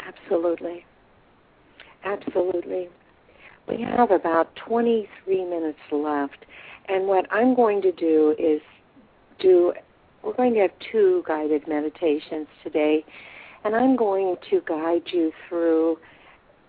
[0.00, 0.84] Absolutely.
[2.04, 2.88] Absolutely.
[3.68, 6.46] We have about 23 minutes left,
[6.88, 8.60] and what I'm going to do is
[9.38, 9.72] do,
[10.22, 13.04] we're going to have two guided meditations today,
[13.64, 15.98] and I'm going to guide you through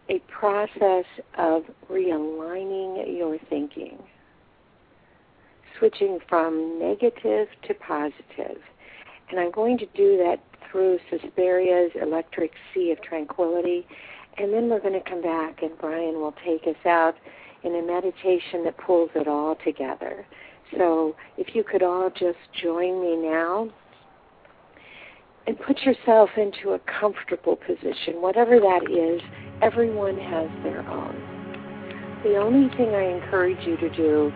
[0.10, 1.06] a process
[1.38, 3.98] of realigning your thinking,
[5.80, 8.62] switching from negative to positive.
[9.30, 10.38] And I'm going to do that
[10.70, 13.88] through Suspiria's Electric Sea of Tranquility
[14.40, 17.16] and then we're going to come back, and Brian will take us out
[17.64, 20.26] in a meditation that pulls it all together.
[20.78, 23.70] So if you could all just join me now
[25.46, 29.22] and put yourself into a comfortable position, whatever that is,
[29.62, 32.22] everyone has their own.
[32.24, 34.32] The only thing I encourage you to do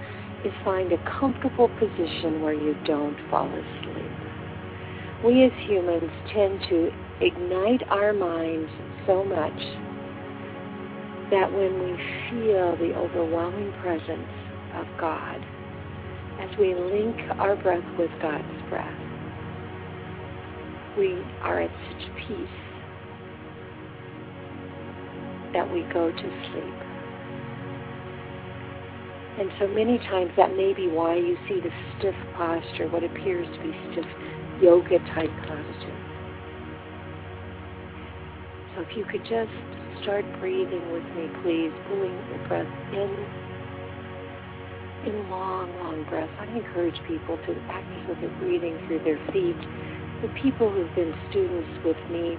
[0.45, 4.11] is find a comfortable position where you don't fall asleep.
[5.23, 6.91] We as humans tend to
[7.21, 8.69] ignite our minds
[9.07, 9.59] so much
[11.31, 11.95] that when we
[12.29, 14.29] feel the overwhelming presence
[14.75, 15.39] of God,
[16.41, 18.99] as we link our breath with God's breath,
[20.97, 22.63] we are at such peace
[25.53, 26.82] that we go to sleep.
[29.39, 33.47] And so many times that may be why you see the stiff posture, what appears
[33.47, 34.05] to be stiff
[34.61, 35.97] yoga type posture.
[38.75, 39.51] So if you could just
[40.03, 43.09] start breathing with me, please, pulling your breath in,
[45.09, 46.31] in long, long breaths.
[46.39, 49.57] I encourage people to practice with their breathing through their feet.
[50.21, 52.37] The people who've been students with me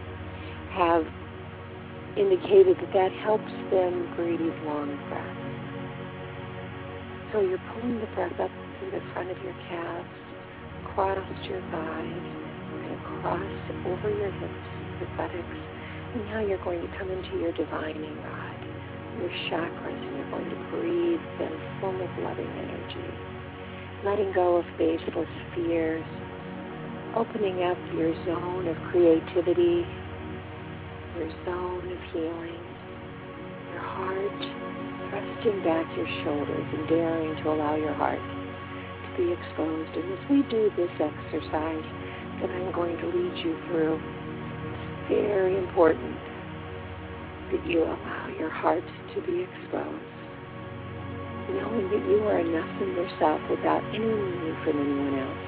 [0.73, 1.07] have
[2.17, 5.44] indicated that that helps them breathe long breaths.
[7.35, 10.07] So you're pulling the breath up through the front of your calves,
[10.87, 11.18] across
[11.51, 12.26] your thighs,
[12.78, 13.43] and across
[13.91, 14.62] over your hips,
[15.03, 15.59] your buttocks,
[16.14, 18.61] and now you're going to come into your divining rod,
[19.18, 23.11] your chakras, and you're going to breathe them full of loving energy.
[24.05, 25.26] Letting go of baseless
[25.57, 26.07] fears,
[27.16, 29.82] opening up your zone of creativity,
[31.18, 32.62] your zone of healing,
[33.72, 34.74] your heart,
[35.11, 39.93] thrusting back your shoulders and daring to allow your heart to be exposed.
[39.97, 41.87] And as we do this exercise
[42.41, 46.17] that I'm going to lead you through, it's very important
[47.53, 48.85] that you allow your heart
[49.15, 50.11] to be exposed,
[51.53, 55.45] knowing that you are enough in yourself without any need from anyone else.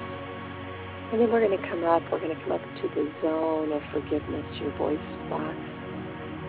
[1.12, 3.72] And then we're going to come up, we're going to come up to the zone
[3.72, 4.98] of forgiveness, your voice
[5.30, 5.54] box,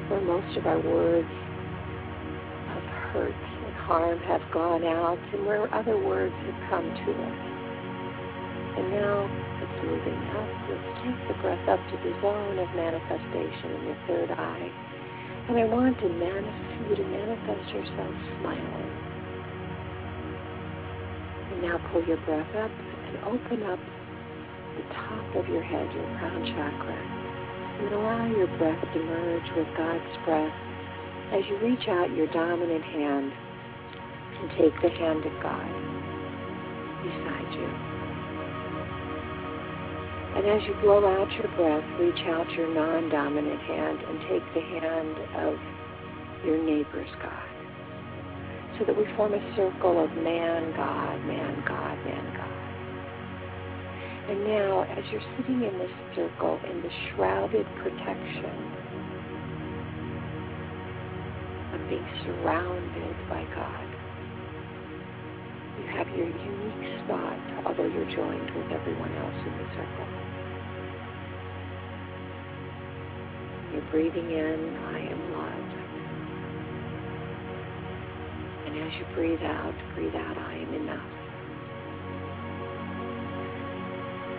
[0.10, 1.30] where most of our words
[3.08, 7.40] of hurt and harm have gone out and where other words have come to us.
[8.78, 9.26] And now
[9.64, 10.50] it's moving up.
[10.70, 14.70] Let's take the breath up to the zone of manifestation in your third eye.
[15.50, 18.92] And I want to manifest you to manifest yourself smiling.
[21.52, 23.80] And now pull your breath up and open up
[24.78, 27.00] the top of your head, your crown chakra.
[27.80, 30.54] And allow your breath to merge with God's breath
[31.34, 33.32] as you reach out your dominant hand
[34.40, 35.68] and take the hand of God
[37.04, 37.68] beside you.
[40.38, 44.46] And as you blow out your breath, reach out your non dominant hand and take
[44.54, 45.60] the hand of
[46.46, 47.44] your neighbor's God.
[48.78, 52.58] So that we form a circle of man, God, man, God, man, God.
[54.30, 58.78] And now, as you're sitting in this circle, in the shrouded protection
[61.90, 63.88] being surrounded by God,
[65.80, 70.08] you have your unique spot, although you're joined with everyone else in the circle.
[73.72, 75.74] You're breathing in, I am loved.
[78.68, 81.12] And as you breathe out, breathe out, I am enough.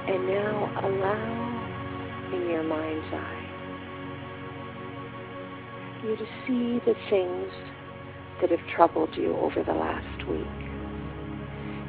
[0.09, 3.38] And now allow in your mind's eye
[6.03, 7.51] you to see the things
[8.40, 10.46] that have troubled you over the last week.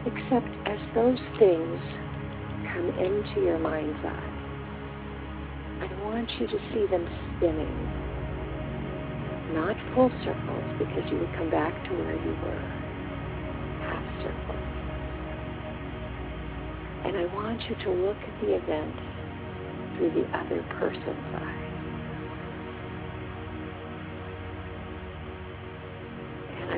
[0.06, 1.80] Except as those things
[2.74, 4.40] come into your mind's eye,
[5.82, 7.06] I want you to see them
[7.38, 7.78] spinning.
[9.54, 12.64] Not full circles because you would come back to where you were.
[13.86, 14.66] Half circles.
[17.06, 18.96] And I want you to look at the event
[19.98, 21.59] through the other person's eyes.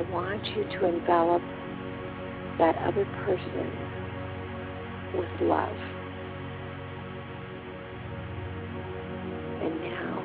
[0.02, 1.44] I want you to envelop
[2.58, 3.70] that other person
[5.14, 5.78] with love.
[9.62, 10.18] And now,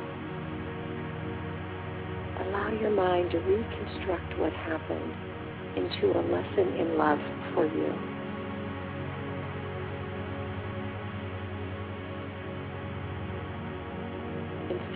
[2.40, 5.12] allow your mind to reconstruct what happened
[5.76, 7.20] into a lesson in love
[7.52, 7.92] for you.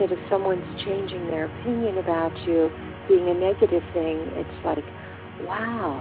[0.00, 2.70] instead of someone's changing their opinion about you
[3.10, 4.86] being a negative thing, it's like,
[5.42, 5.98] wow,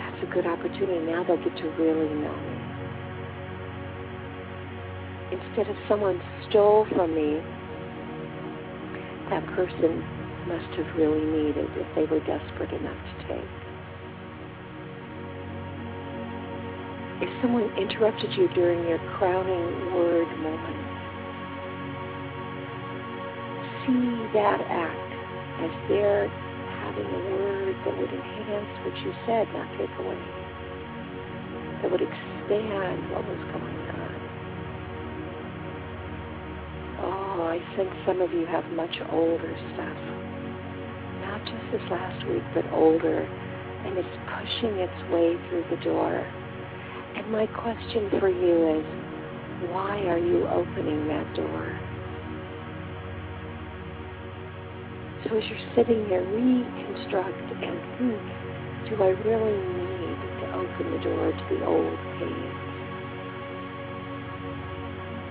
[0.00, 1.04] that's a good opportunity.
[1.04, 2.56] Now they'll get to really know me.
[5.36, 6.16] Instead of someone
[6.48, 7.44] stole from me,
[9.28, 10.00] that person
[10.48, 13.52] must have really needed if they were desperate enough to take.
[17.20, 20.80] If someone interrupted you during your crowning word moment,
[23.84, 25.06] see that act
[25.60, 26.45] as they're
[26.86, 30.22] having a word that would enhance what you said, not take away.
[31.82, 34.14] That would expand what was going on.
[37.02, 39.98] Oh, I sense some of you have much older stuff.
[41.26, 43.26] Not just this last week, but older.
[43.26, 46.22] And it's pushing its way through the door.
[47.16, 48.86] And my question for you is,
[49.70, 51.78] why are you opening that door?
[55.28, 58.22] So as you're sitting there, reconstruct and think,
[58.86, 62.46] do I really need to open the door to the old pain?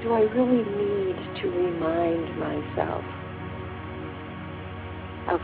[0.04, 3.06] Do I really need to remind myself
[5.32, 5.40] of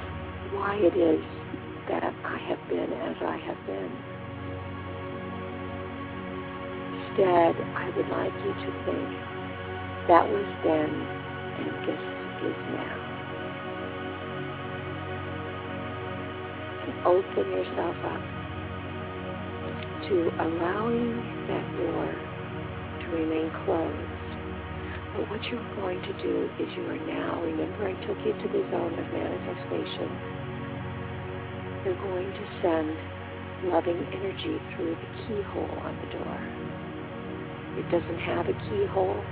[0.51, 1.23] why it is
[1.87, 3.91] that I have been as I have been?
[7.07, 9.07] Instead, I would like you to think,
[10.11, 10.91] that was then
[11.55, 12.03] and this
[12.43, 13.00] is now.
[17.05, 18.21] Open yourself up
[20.07, 21.15] to allowing
[21.47, 22.09] that door
[22.99, 24.11] to remain closed.
[25.15, 28.47] But what you're going to do is you are now, remember I took you to
[28.47, 30.09] the zone of manifestation.
[31.83, 32.97] You're going to send
[33.71, 36.39] loving energy through the keyhole on the door.
[37.77, 39.23] It doesn't have a keyhole.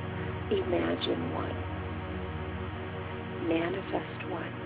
[0.52, 1.56] Imagine one.
[3.48, 4.59] Manifest one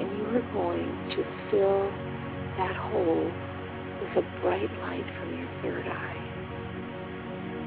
[0.00, 1.20] and you are going to
[1.52, 1.84] fill
[2.56, 3.28] that hole
[4.00, 6.20] with a bright light from your third eye.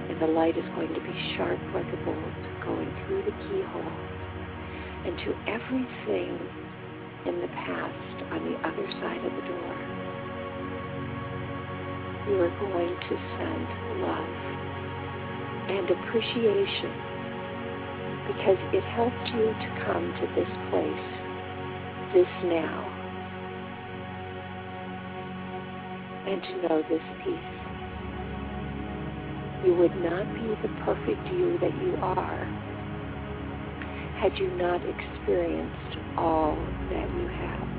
[0.10, 3.98] And the light is going to be sharp like a bolt going through the keyhole
[5.06, 6.34] and to everything
[7.30, 9.76] in the past on the other side of the door.
[12.30, 13.68] You are going to send
[14.02, 14.34] love
[15.70, 16.94] and appreciation
[18.26, 21.23] because it helped you to come to this place
[22.14, 22.86] this now
[26.28, 27.40] and to know this peace.
[29.66, 32.48] You would not be the perfect you that you are
[34.22, 36.56] had you not experienced all
[36.92, 37.74] that you have.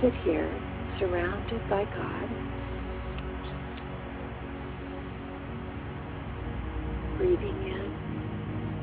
[0.00, 0.67] sit here
[0.98, 2.28] surrounded by God.
[7.18, 7.86] Breathing in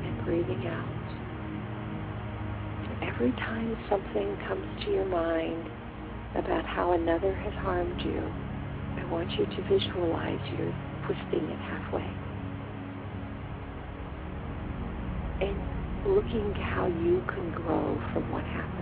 [0.04, 0.96] and breathing out.
[2.84, 5.68] And every time something comes to your mind
[6.36, 8.20] about how another has harmed you,
[8.96, 10.74] I want you to visualize you're
[11.06, 12.08] twisting it halfway.
[15.46, 18.75] And looking how you can grow from what happened.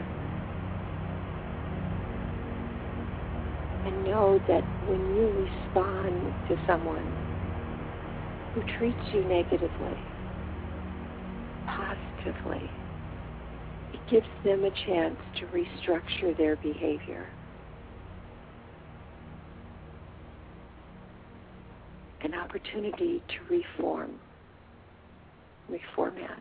[3.87, 7.13] And know that when you respond to someone
[8.55, 9.99] who treats you negatively,
[11.67, 12.71] positively,
[13.93, 17.27] it gives them a chance to restructure their behavior.
[22.23, 24.13] An opportunity to reform,
[25.71, 26.41] reformat.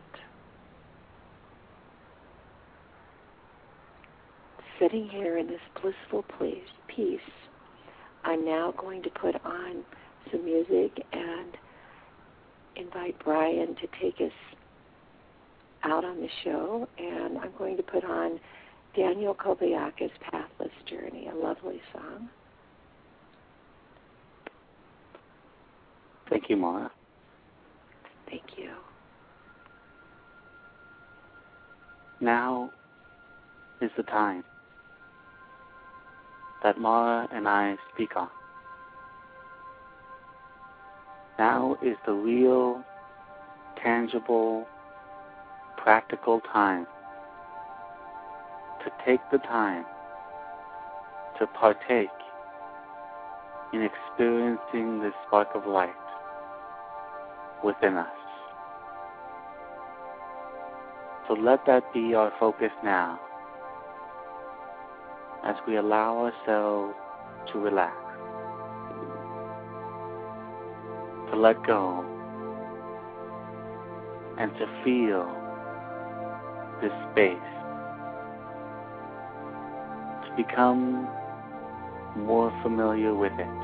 [4.84, 6.58] Sitting here in this blissful place,
[6.94, 7.18] peace,
[8.22, 9.82] I'm now going to put on
[10.30, 11.56] some music and
[12.76, 14.32] invite Brian to take us
[15.84, 16.86] out on the show.
[16.98, 18.38] And I'm going to put on
[18.94, 22.28] Daniel Kobialka's Pathless Journey, a lovely song.
[26.28, 26.90] Thank you, Mara.
[28.28, 28.68] Thank you.
[32.20, 32.70] Now
[33.80, 34.44] is the time
[36.64, 38.28] that Mara and I speak on.
[41.38, 42.82] Now is the real,
[43.80, 44.66] tangible,
[45.76, 46.86] practical time
[48.82, 49.84] to take the time
[51.38, 52.08] to partake
[53.74, 55.92] in experiencing the spark of light
[57.62, 58.08] within us.
[61.28, 63.20] So let that be our focus now
[65.44, 66.94] as we allow ourselves
[67.52, 67.94] to relax,
[71.30, 72.02] to let go,
[74.38, 75.26] and to feel
[76.80, 77.50] this space,
[80.24, 81.06] to become
[82.16, 83.58] more familiar with it,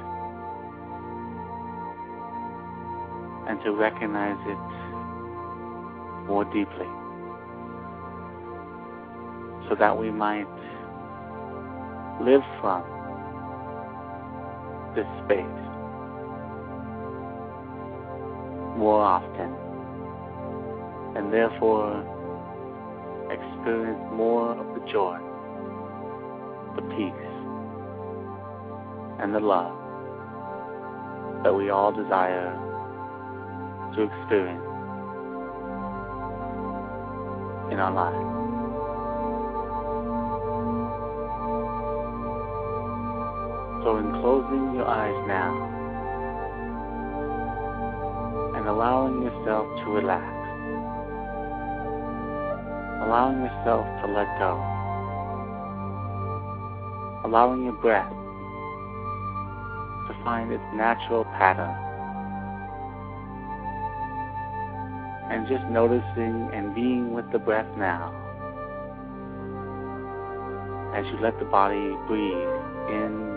[3.49, 6.87] and to recognize it more deeply
[9.69, 10.47] so that we might
[12.21, 12.83] live from
[14.95, 15.61] this space
[18.77, 19.55] more often
[21.17, 22.05] and therefore
[23.31, 25.19] experience more of the joy,
[26.77, 27.31] the peace,
[29.21, 29.77] and the love
[31.43, 32.53] that we all desire
[33.95, 34.65] to experience
[37.73, 38.40] in our lives.
[43.83, 45.57] So, in closing your eyes now
[48.55, 50.21] and allowing yourself to relax,
[53.07, 54.61] allowing yourself to let go,
[57.25, 58.13] allowing your breath
[60.09, 61.73] to find its natural pattern,
[65.33, 68.13] and just noticing and being with the breath now
[70.95, 72.35] as you let the body breathe
[72.93, 73.30] in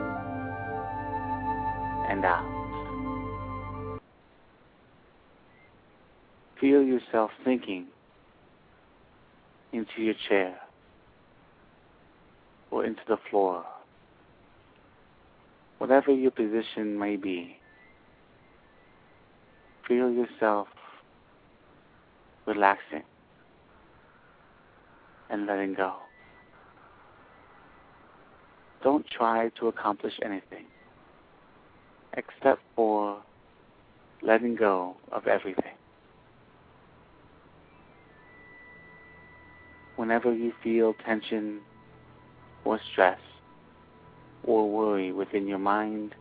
[6.62, 7.88] Feel yourself sinking
[9.74, 10.58] into your chair
[12.72, 13.66] or into the floor,
[15.80, 17.58] whatever your position may be.
[19.86, 20.70] Feel yourself
[22.46, 23.04] relaxing
[25.30, 25.96] and letting go.
[28.82, 30.68] Don't try to accomplish anything
[32.16, 33.22] except for
[34.22, 35.74] letting go of everything.
[39.96, 41.60] Whenever you feel tension
[42.66, 43.20] or stress
[44.44, 46.16] or worry within your mind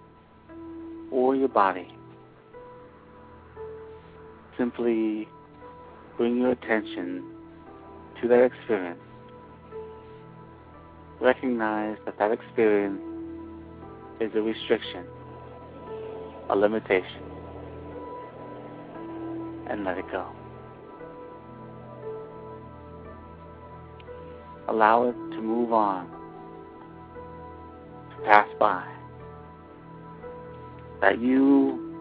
[1.10, 1.88] or your body,
[4.58, 5.28] simply
[6.16, 7.24] bring your attention
[8.20, 9.00] to that experience.
[11.20, 13.00] Recognize that that experience
[14.20, 15.06] is a restriction
[16.52, 17.22] a limitation
[19.70, 20.26] and let it go.
[24.68, 26.06] Allow it to move on,
[28.10, 28.86] to pass by.
[31.00, 31.96] That you,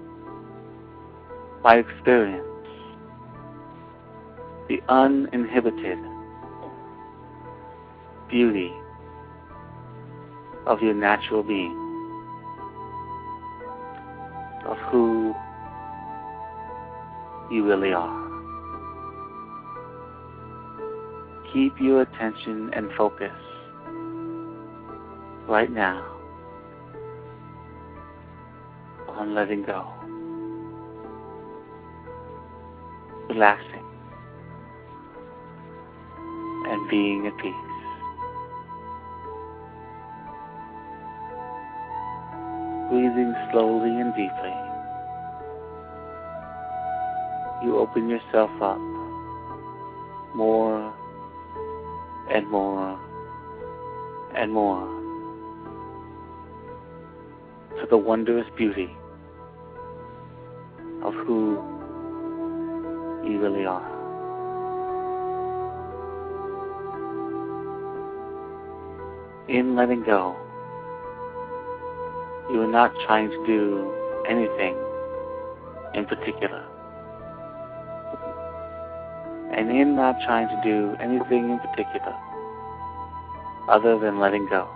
[1.63, 2.45] by experience,
[4.67, 5.97] the uninhibited
[8.29, 8.73] beauty
[10.67, 11.80] of your natural being,
[14.89, 15.33] who
[17.51, 18.21] you really are.
[21.53, 23.33] Keep your attention and focus
[25.47, 26.07] right now
[29.09, 29.85] on letting go,
[33.29, 33.85] relaxing,
[36.69, 37.53] and being at peace.
[42.89, 44.70] Breathing slowly and deeply,
[47.71, 48.77] you open yourself up
[50.35, 50.93] more
[52.29, 52.99] and more
[54.35, 54.81] and more
[57.79, 58.89] to the wondrous beauty
[61.01, 61.53] of who
[63.25, 63.89] you really are.
[69.47, 70.35] In letting go,
[72.51, 73.93] you are not trying to do
[74.27, 74.75] anything
[75.93, 76.50] in particular.
[79.71, 82.13] And in not trying to do anything in particular
[83.69, 84.67] other than letting go,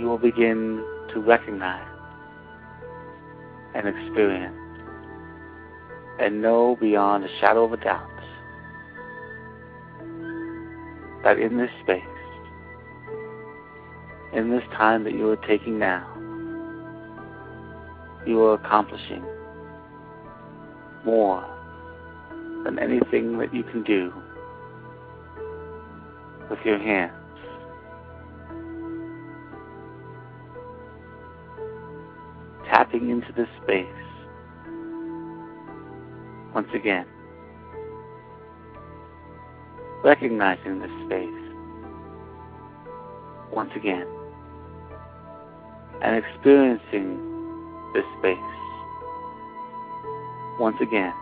[0.00, 0.82] you will begin
[1.12, 1.86] to recognize
[3.74, 4.56] and experience
[6.18, 8.08] and know beyond a shadow of a doubt
[11.22, 12.02] that in this space,
[14.32, 16.08] in this time that you are taking now,
[18.26, 19.22] you are accomplishing
[21.04, 21.59] more
[22.64, 24.12] than anything that you can do
[26.48, 27.14] with your hands.
[32.66, 33.86] Tapping into this space
[36.54, 37.06] once again.
[40.04, 41.28] Recognizing this space
[43.52, 44.06] once again.
[46.02, 47.18] And experiencing
[47.94, 48.38] this space
[50.58, 51.12] once again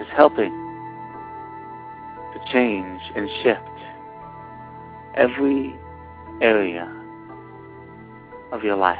[0.00, 0.50] is helping
[2.32, 3.60] to change and shift
[5.14, 5.74] every
[6.40, 6.88] area
[8.52, 8.98] of your life.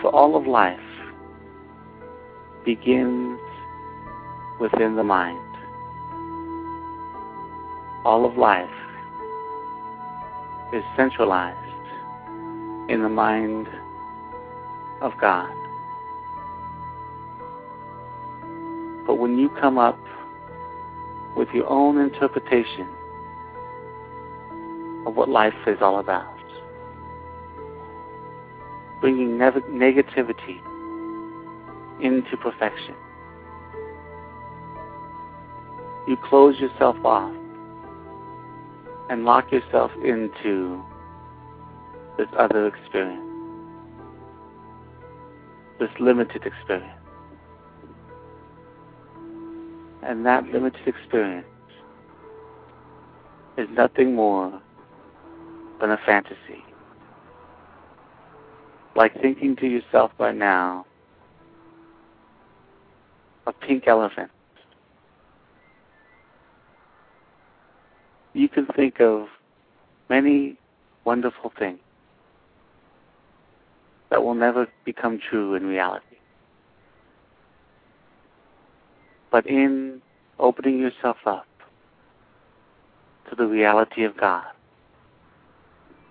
[0.00, 0.78] For all of life
[2.64, 3.38] begins
[4.60, 5.38] within the mind.
[8.04, 8.68] All of life
[10.74, 11.58] is centralized
[12.90, 13.68] in the mind
[15.00, 15.63] of God.
[19.06, 19.98] But when you come up
[21.36, 22.88] with your own interpretation
[25.06, 26.38] of what life is all about,
[29.00, 30.60] bringing ne- negativity
[32.00, 32.94] into perfection,
[36.08, 37.34] you close yourself off
[39.10, 40.82] and lock yourself into
[42.16, 43.20] this other experience,
[45.78, 47.03] this limited experience.
[50.06, 51.46] And that limited experience
[53.56, 54.60] is nothing more
[55.80, 56.62] than a fantasy.
[58.94, 60.84] Like thinking to yourself right now,
[63.46, 64.30] a pink elephant.
[68.34, 69.26] You can think of
[70.10, 70.58] many
[71.04, 71.78] wonderful things
[74.10, 76.13] that will never become true in reality.
[79.34, 80.00] But in
[80.38, 81.48] opening yourself up
[83.28, 84.46] to the reality of God,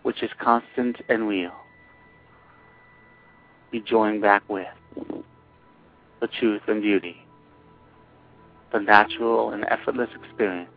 [0.01, 1.53] which is constant and real,
[3.71, 4.67] you join back with
[6.19, 7.15] the truth and beauty,
[8.74, 10.69] the natural and effortless experience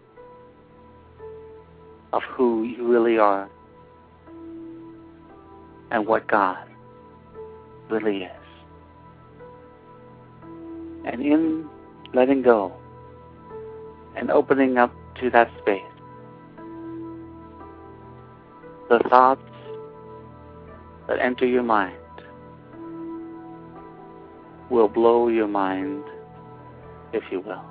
[2.13, 3.51] of who you really are
[5.91, 6.65] and what God
[7.91, 8.31] really is.
[11.05, 11.69] And in
[12.17, 12.73] letting go
[14.17, 15.83] and opening up to that space,
[18.89, 19.43] the thoughts
[21.07, 21.95] that enter your mind
[24.71, 26.03] will blow your mind,
[27.13, 27.65] if you will.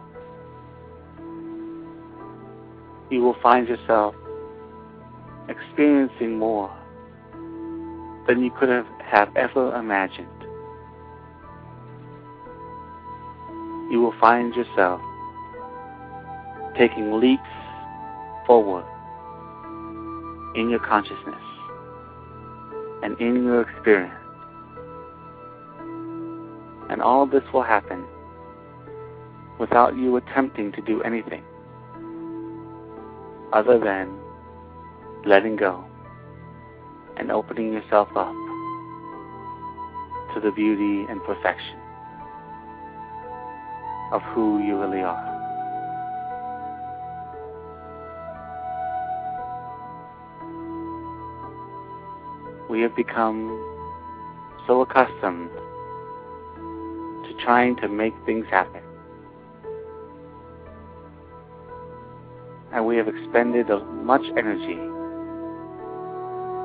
[3.10, 4.14] You will find yourself
[5.50, 6.72] experiencing more
[8.28, 10.35] than you could have, have ever imagined.
[13.96, 15.00] You will find yourself
[16.78, 17.42] taking leaps
[18.46, 18.84] forward
[20.54, 21.42] in your consciousness
[23.04, 24.14] and in your experience.
[26.90, 28.04] And all this will happen
[29.62, 31.46] without you attempting to do anything.
[33.54, 34.14] other than
[35.26, 35.86] letting go
[37.16, 38.34] and opening yourself up
[40.34, 41.85] to the beauty and perfection
[44.12, 45.34] of who you really are.
[52.70, 53.50] We have become
[54.68, 55.50] so accustomed
[57.26, 58.82] to trying to make things happen.
[62.74, 63.68] And we have expended
[64.04, 64.80] much energy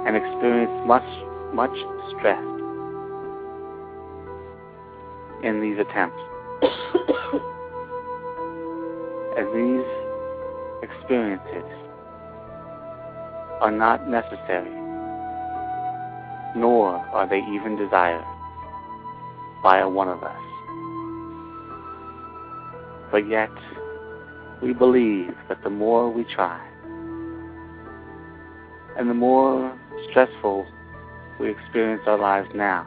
[0.07, 1.05] and experienced much,
[1.55, 1.76] much
[2.09, 2.43] stress
[5.45, 6.20] in these attempts.
[9.38, 9.86] As these
[10.82, 11.64] experiences
[13.61, 14.70] are not necessary,
[16.56, 18.24] nor are they even desired
[19.62, 20.36] by one of us.
[23.11, 23.50] But yet,
[24.62, 26.66] we believe that the more we try,
[28.96, 29.76] and the more
[30.11, 30.66] stressful
[31.38, 32.84] we experience our lives now,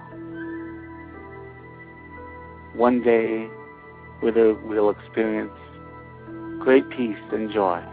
[2.73, 3.49] one day
[4.23, 5.51] we'll experience
[6.59, 7.83] great peace and joy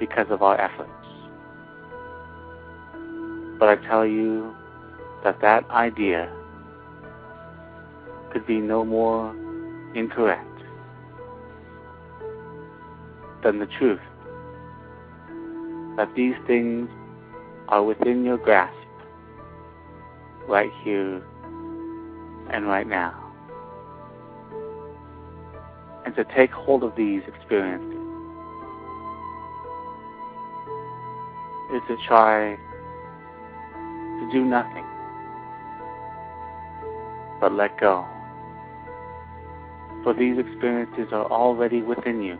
[0.00, 0.90] because of our efforts.
[3.58, 4.54] But I tell you
[5.22, 6.28] that that idea
[8.32, 9.30] could be no more
[9.94, 10.50] incorrect
[13.44, 14.00] than the truth
[15.96, 16.88] that these things
[17.68, 18.74] are within your grasp
[20.48, 21.22] right here
[22.50, 23.23] and right now.
[26.16, 27.98] To take hold of these experiences
[31.74, 32.54] is to try
[33.74, 34.84] to do nothing
[37.40, 38.06] but let go.
[40.04, 42.38] For these experiences are already within you.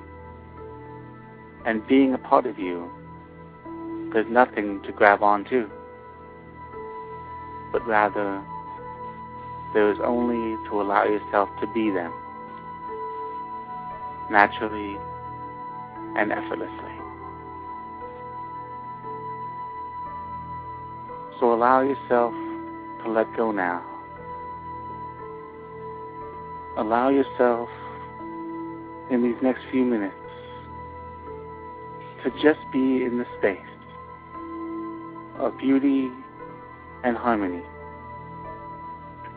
[1.66, 2.88] And being a part of you,
[4.12, 5.68] there's nothing to grab onto,
[7.72, 8.40] but rather
[9.74, 12.12] there is only to allow yourself to be them
[14.30, 14.96] naturally
[16.16, 16.94] and effortlessly.
[21.40, 22.32] So allow yourself
[23.02, 23.84] to let go now.
[26.76, 27.68] Allow yourself
[29.10, 30.14] in these next few minutes
[32.22, 33.58] to just be in the space
[35.38, 36.10] of beauty
[37.02, 37.62] and harmony,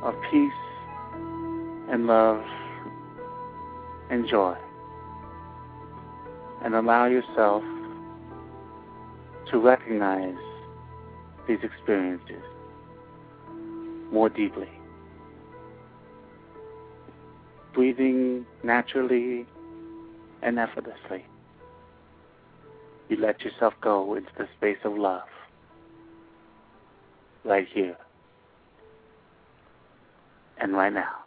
[0.01, 0.51] of peace
[1.89, 2.43] and love
[4.09, 4.55] and joy.
[6.63, 7.63] And allow yourself
[9.51, 10.35] to recognize
[11.47, 12.43] these experiences
[14.11, 14.69] more deeply.
[17.73, 19.45] Breathing naturally
[20.41, 21.25] and effortlessly,
[23.09, 25.27] you let yourself go into the space of love
[27.45, 27.97] right here
[30.59, 31.26] and right now.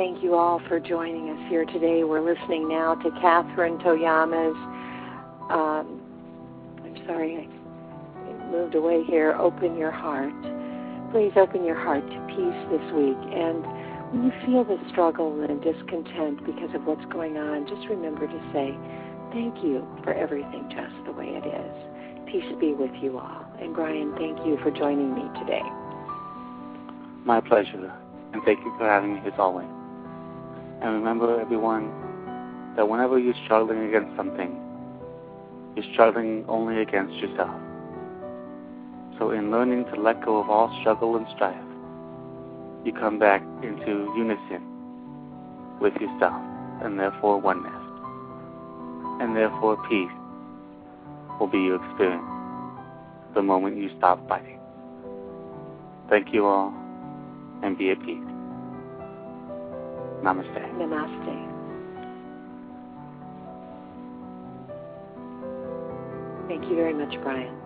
[0.00, 2.04] Thank you all for joining us here today.
[2.04, 4.56] We're listening now to Catherine Toyama's,
[5.52, 6.00] um,
[6.82, 7.46] I'm sorry,
[8.16, 10.32] I moved away here, Open Your Heart.
[11.12, 13.20] Please open your heart to peace this week.
[13.28, 13.60] And
[14.08, 18.40] when you feel the struggle and discontent because of what's going on, just remember to
[18.54, 18.72] say,
[19.36, 21.76] thank you for everything just the way it is.
[22.24, 23.44] Peace be with you all.
[23.60, 25.68] And Brian, thank you for joining me today.
[27.26, 27.92] My pleasure.
[28.32, 29.68] And thank you for having me as always.
[30.82, 31.90] And remember, everyone,
[32.76, 34.58] that whenever you're struggling against something,
[35.76, 37.54] you're struggling only against yourself.
[39.18, 41.54] So, in learning to let go of all struggle and strife,
[42.84, 44.62] you come back into unison
[45.80, 46.40] with yourself
[46.82, 47.72] and therefore oneness.
[49.20, 50.10] And therefore peace
[51.38, 52.24] will be your experience
[53.34, 54.58] the moment you stop fighting.
[56.08, 56.72] Thank you all
[57.62, 58.39] and be at peace.
[60.22, 60.62] Namaste.
[60.76, 61.36] Namaste.
[66.48, 67.59] Thank you very much, Brian.